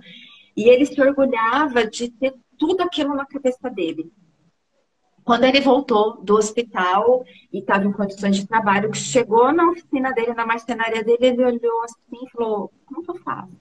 [0.56, 4.12] e ele se orgulhava de ter tudo aquilo na cabeça dele.
[5.24, 10.34] Quando ele voltou do hospital e estava em condições de trabalho, chegou na oficina dele,
[10.34, 13.56] na marcenaria dele, ele olhou assim e falou: Como que eu faço?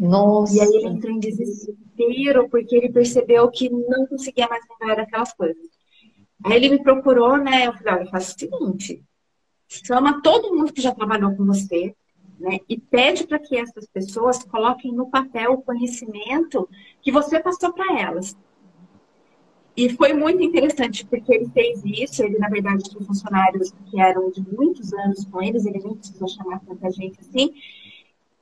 [0.00, 0.56] Nossa.
[0.56, 5.32] E aí ele entrou em desespero, porque ele percebeu que não conseguia mais lembrar daquelas
[5.34, 5.62] coisas.
[6.42, 7.66] Aí ele me procurou, né?
[7.66, 9.04] Eu falei: Olha, faz o seguinte:
[9.68, 11.94] chama todo mundo que já trabalhou com você,
[12.38, 12.60] né?
[12.66, 16.66] E pede para que essas pessoas coloquem no papel o conhecimento
[17.02, 18.34] que você passou para elas.
[19.76, 24.30] E foi muito interessante, porque ele fez isso, ele, na verdade, tinha funcionários que eram
[24.30, 27.54] de muitos anos com eles, ele nem precisou chamar tanta gente assim.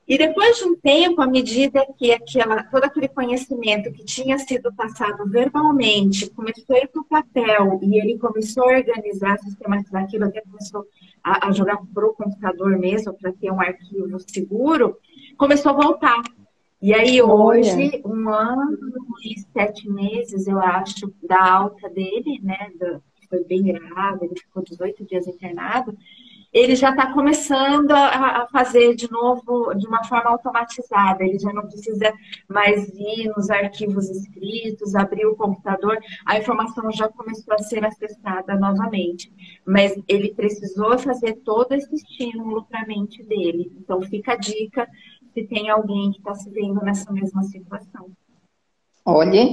[0.09, 4.73] E depois de um tempo, à medida que aquela, todo aquele conhecimento que tinha sido
[4.73, 10.25] passado verbalmente começou a ir para o papel e ele começou a organizar, sistematizar aquilo,
[10.25, 10.87] até começou
[11.23, 14.97] a, a jogar para o computador mesmo, para ter um arquivo seguro,
[15.37, 16.23] começou a voltar.
[16.81, 18.79] E aí hoje, um ano
[19.23, 24.63] e sete meses, eu acho, da alta dele, né, do, foi bem grave, ele ficou
[24.63, 25.95] 18 dias internado,
[26.53, 31.25] ele já está começando a, a, fazer de novo de uma forma automatizada.
[31.25, 32.13] Ele já não precisa
[32.49, 38.57] mais ir nos arquivos escritos, abrir o computador, a informação já começou a ser acessada
[38.57, 39.33] novamente.
[39.67, 43.71] Mas ele precisou fazer todo esse estímulo para a mente dele.
[43.79, 44.89] Então fica a dica
[45.35, 48.11] se tem alguém que está se vendo nessa mesma situação.
[49.05, 49.47] Olha,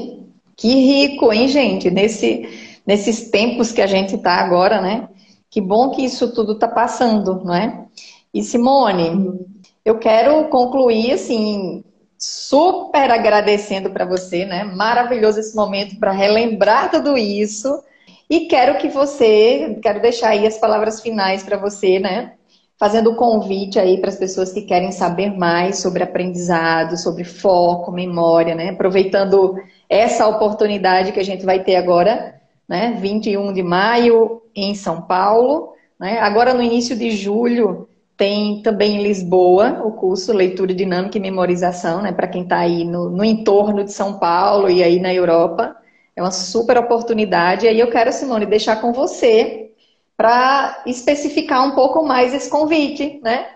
[0.56, 1.92] que rico, hein, gente?
[1.92, 5.10] Nesse, nesses tempos que a gente está agora, né?
[5.56, 7.86] Que bom que isso tudo está passando, não é?
[8.34, 9.40] E Simone,
[9.86, 11.82] eu quero concluir assim,
[12.20, 14.66] super agradecendo para você, né?
[14.66, 17.82] Maravilhoso esse momento para relembrar tudo isso.
[18.30, 22.34] E quero que você, quero deixar aí as palavras finais para você, né?
[22.78, 27.94] fazendo o convite aí para as pessoas que querem saber mais sobre aprendizado, sobre foco,
[27.94, 28.72] memória, né?
[28.72, 29.56] Aproveitando
[29.90, 32.36] essa oportunidade que a gente vai ter agora,
[32.68, 32.98] né?
[33.00, 36.20] 21 de maio em São Paulo, né?
[36.20, 37.88] Agora no início de julho
[38.18, 42.12] tem também em Lisboa o curso Leitura Dinâmica e Memorização, né?
[42.12, 45.76] Para quem está aí no, no entorno de São Paulo e aí na Europa.
[46.16, 47.66] É uma super oportunidade.
[47.66, 49.72] E aí eu quero, Simone, deixar com você
[50.16, 53.50] para especificar um pouco mais esse convite, né?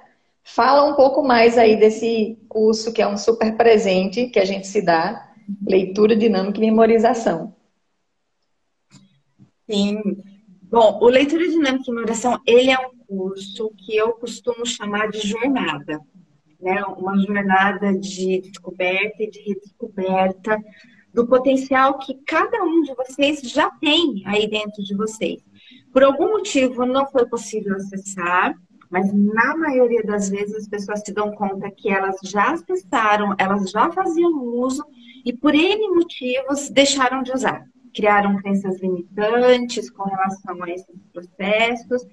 [0.43, 4.67] Fala um pouco mais aí desse curso que é um super presente que a gente
[4.67, 5.29] se dá,
[5.65, 7.53] leitura dinâmica e memorização.
[9.69, 10.01] Sim.
[10.69, 15.19] Bom, o leitura dinâmica e memorização, ele é um curso que eu costumo chamar de
[15.19, 15.99] jornada,
[16.61, 16.83] né?
[16.83, 20.59] Uma jornada de descoberta e de redescoberta
[21.11, 25.41] do potencial que cada um de vocês já tem aí dentro de vocês.
[25.91, 28.53] Por algum motivo não foi possível acessar,
[28.91, 33.71] mas na maioria das vezes as pessoas se dão conta que elas já acessaram, elas
[33.71, 34.85] já faziam uso
[35.25, 37.65] e por N motivos deixaram de usar.
[37.93, 42.05] Criaram crenças limitantes com relação a esses processos.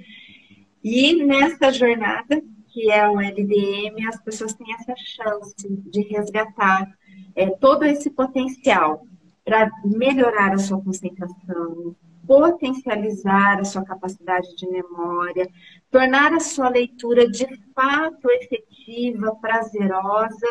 [0.83, 6.87] E nessa jornada, que é o LDM, as pessoas têm essa chance de resgatar
[7.35, 9.07] é, todo esse potencial
[9.45, 11.97] para melhorar a sua concentração,
[12.27, 15.49] potencializar a sua capacidade de memória,
[15.91, 20.47] tornar a sua leitura de fato efetiva, prazerosa.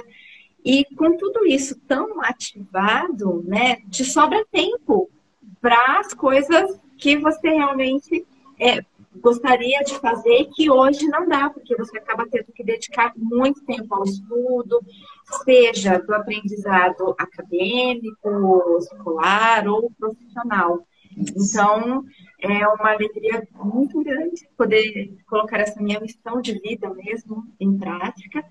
[0.64, 5.12] E com tudo isso tão ativado, né, te sobra tempo
[5.62, 8.26] para as coisas que você realmente
[8.60, 8.84] é,
[9.22, 13.94] gostaria de fazer que hoje não dá, porque você acaba tendo que dedicar muito tempo
[13.94, 14.80] ao estudo,
[15.44, 20.86] seja do aprendizado acadêmico, escolar ou profissional.
[21.18, 22.04] Então,
[22.42, 28.44] é uma alegria muito grande poder colocar essa minha missão de vida mesmo em prática.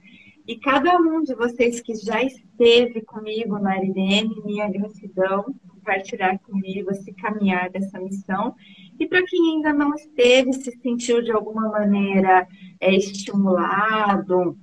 [0.46, 6.90] E cada um de vocês que já esteve comigo no RDM, minha gratidão compartilhar comigo
[6.90, 8.54] esse caminhar dessa missão.
[8.98, 12.48] E para quem ainda não esteve, se sentiu de alguma maneira
[12.80, 14.56] é, estimulado,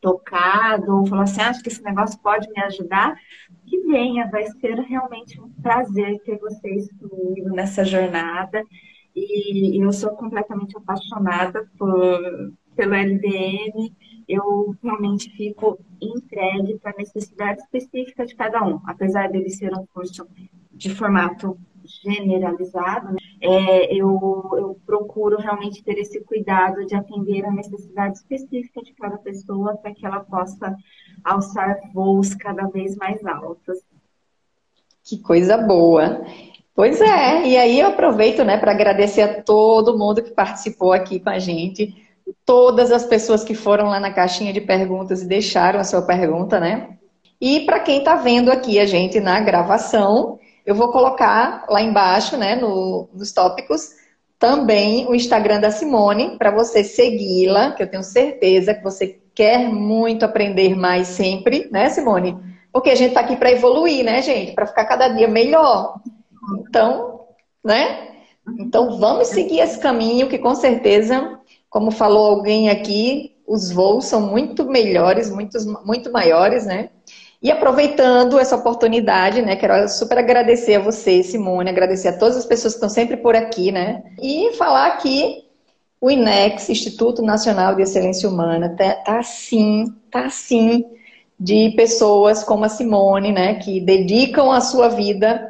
[0.00, 3.16] tocado, ou falou assim, acho que esse negócio pode me ajudar,
[3.66, 8.62] que venha, vai ser realmente um prazer ter vocês comigo nessa jornada.
[9.14, 13.92] E eu sou completamente apaixonada por, pelo LDM.
[14.28, 19.86] Eu realmente fico entregue para a necessidade específica de cada um, apesar dele ser um
[19.86, 20.26] curso
[20.72, 23.18] de formato generalizado, né?
[23.40, 29.16] é, eu, eu procuro realmente ter esse cuidado de atender a necessidade específica de cada
[29.18, 30.74] pessoa para que ela possa
[31.24, 33.78] alçar voos cada vez mais altos.
[35.04, 36.24] Que coisa boa!
[36.74, 41.18] Pois é, e aí eu aproveito né, para agradecer a todo mundo que participou aqui
[41.18, 42.05] com a gente,
[42.44, 46.58] todas as pessoas que foram lá na caixinha de perguntas e deixaram a sua pergunta,
[46.60, 46.96] né?
[47.40, 52.36] E para quem está vendo aqui a gente na gravação, eu vou colocar lá embaixo,
[52.36, 53.90] né, no, nos tópicos,
[54.38, 59.58] também o Instagram da Simone, para você segui-la, que eu tenho certeza que você quer
[59.58, 62.36] muito aprender mais sempre, né, Simone?
[62.72, 64.52] Porque a gente está aqui para evoluir, né, gente?
[64.52, 66.00] Para ficar cada dia melhor.
[66.60, 67.20] Então,
[67.64, 68.08] né?
[68.58, 71.38] Então vamos seguir esse caminho que com certeza,
[71.76, 76.88] como falou alguém aqui, os voos são muito melhores, muito, muito maiores, né?
[77.42, 82.46] E aproveitando essa oportunidade, né, quero super agradecer a você, Simone, agradecer a todas as
[82.46, 84.04] pessoas que estão sempre por aqui, né?
[84.22, 85.44] E falar que
[86.00, 90.82] o INEX, Instituto Nacional de Excelência Humana, tá, tá assim, tá assim
[91.38, 95.46] de pessoas como a Simone, né, que dedicam a sua vida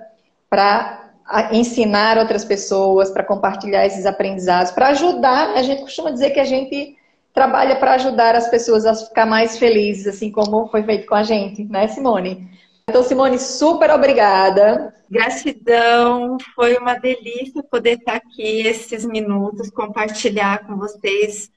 [0.50, 1.05] para
[1.52, 5.54] ensinar outras pessoas, para compartilhar esses aprendizados, para ajudar.
[5.54, 6.96] A gente costuma dizer que a gente
[7.34, 11.22] trabalha para ajudar as pessoas a ficar mais felizes, assim como foi feito com a
[11.22, 12.48] gente, né, Simone?
[12.88, 14.94] Então, Simone, super obrigada.
[15.10, 21.50] Gratidão, foi uma delícia poder estar aqui esses minutos, compartilhar com vocês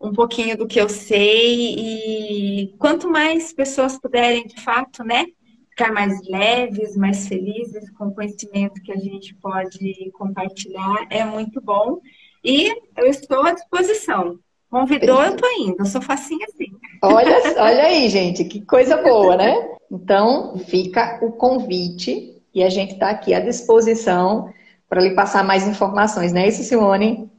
[0.00, 5.26] um pouquinho do que eu sei e quanto mais pessoas puderem, de fato, né,
[5.72, 11.60] ficar mais leves, mais felizes com o conhecimento que a gente pode compartilhar, é muito
[11.60, 11.98] bom.
[12.44, 14.38] E eu estou à disposição.
[14.70, 15.76] Convidou, eu tô indo.
[15.80, 16.66] Eu sou facinha assim.
[17.02, 19.54] Olha, olha aí, gente, que coisa boa, né?
[19.90, 24.52] Então, fica o convite e a gente está aqui à disposição
[24.88, 27.30] para lhe passar mais informações, não é isso, Simone?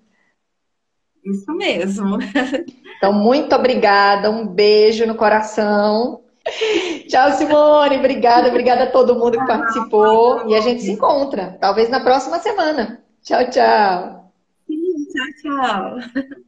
[1.23, 2.17] Isso mesmo.
[2.97, 6.22] Então, muito obrigada, um beijo no coração.
[7.07, 7.97] Tchau, Simone.
[7.97, 10.49] Obrigada, obrigada a todo mundo que participou.
[10.49, 13.01] E a gente se encontra, talvez na próxima semana.
[13.21, 14.31] Tchau, tchau.
[14.67, 15.05] Sim,
[15.41, 16.43] tchau, tchau.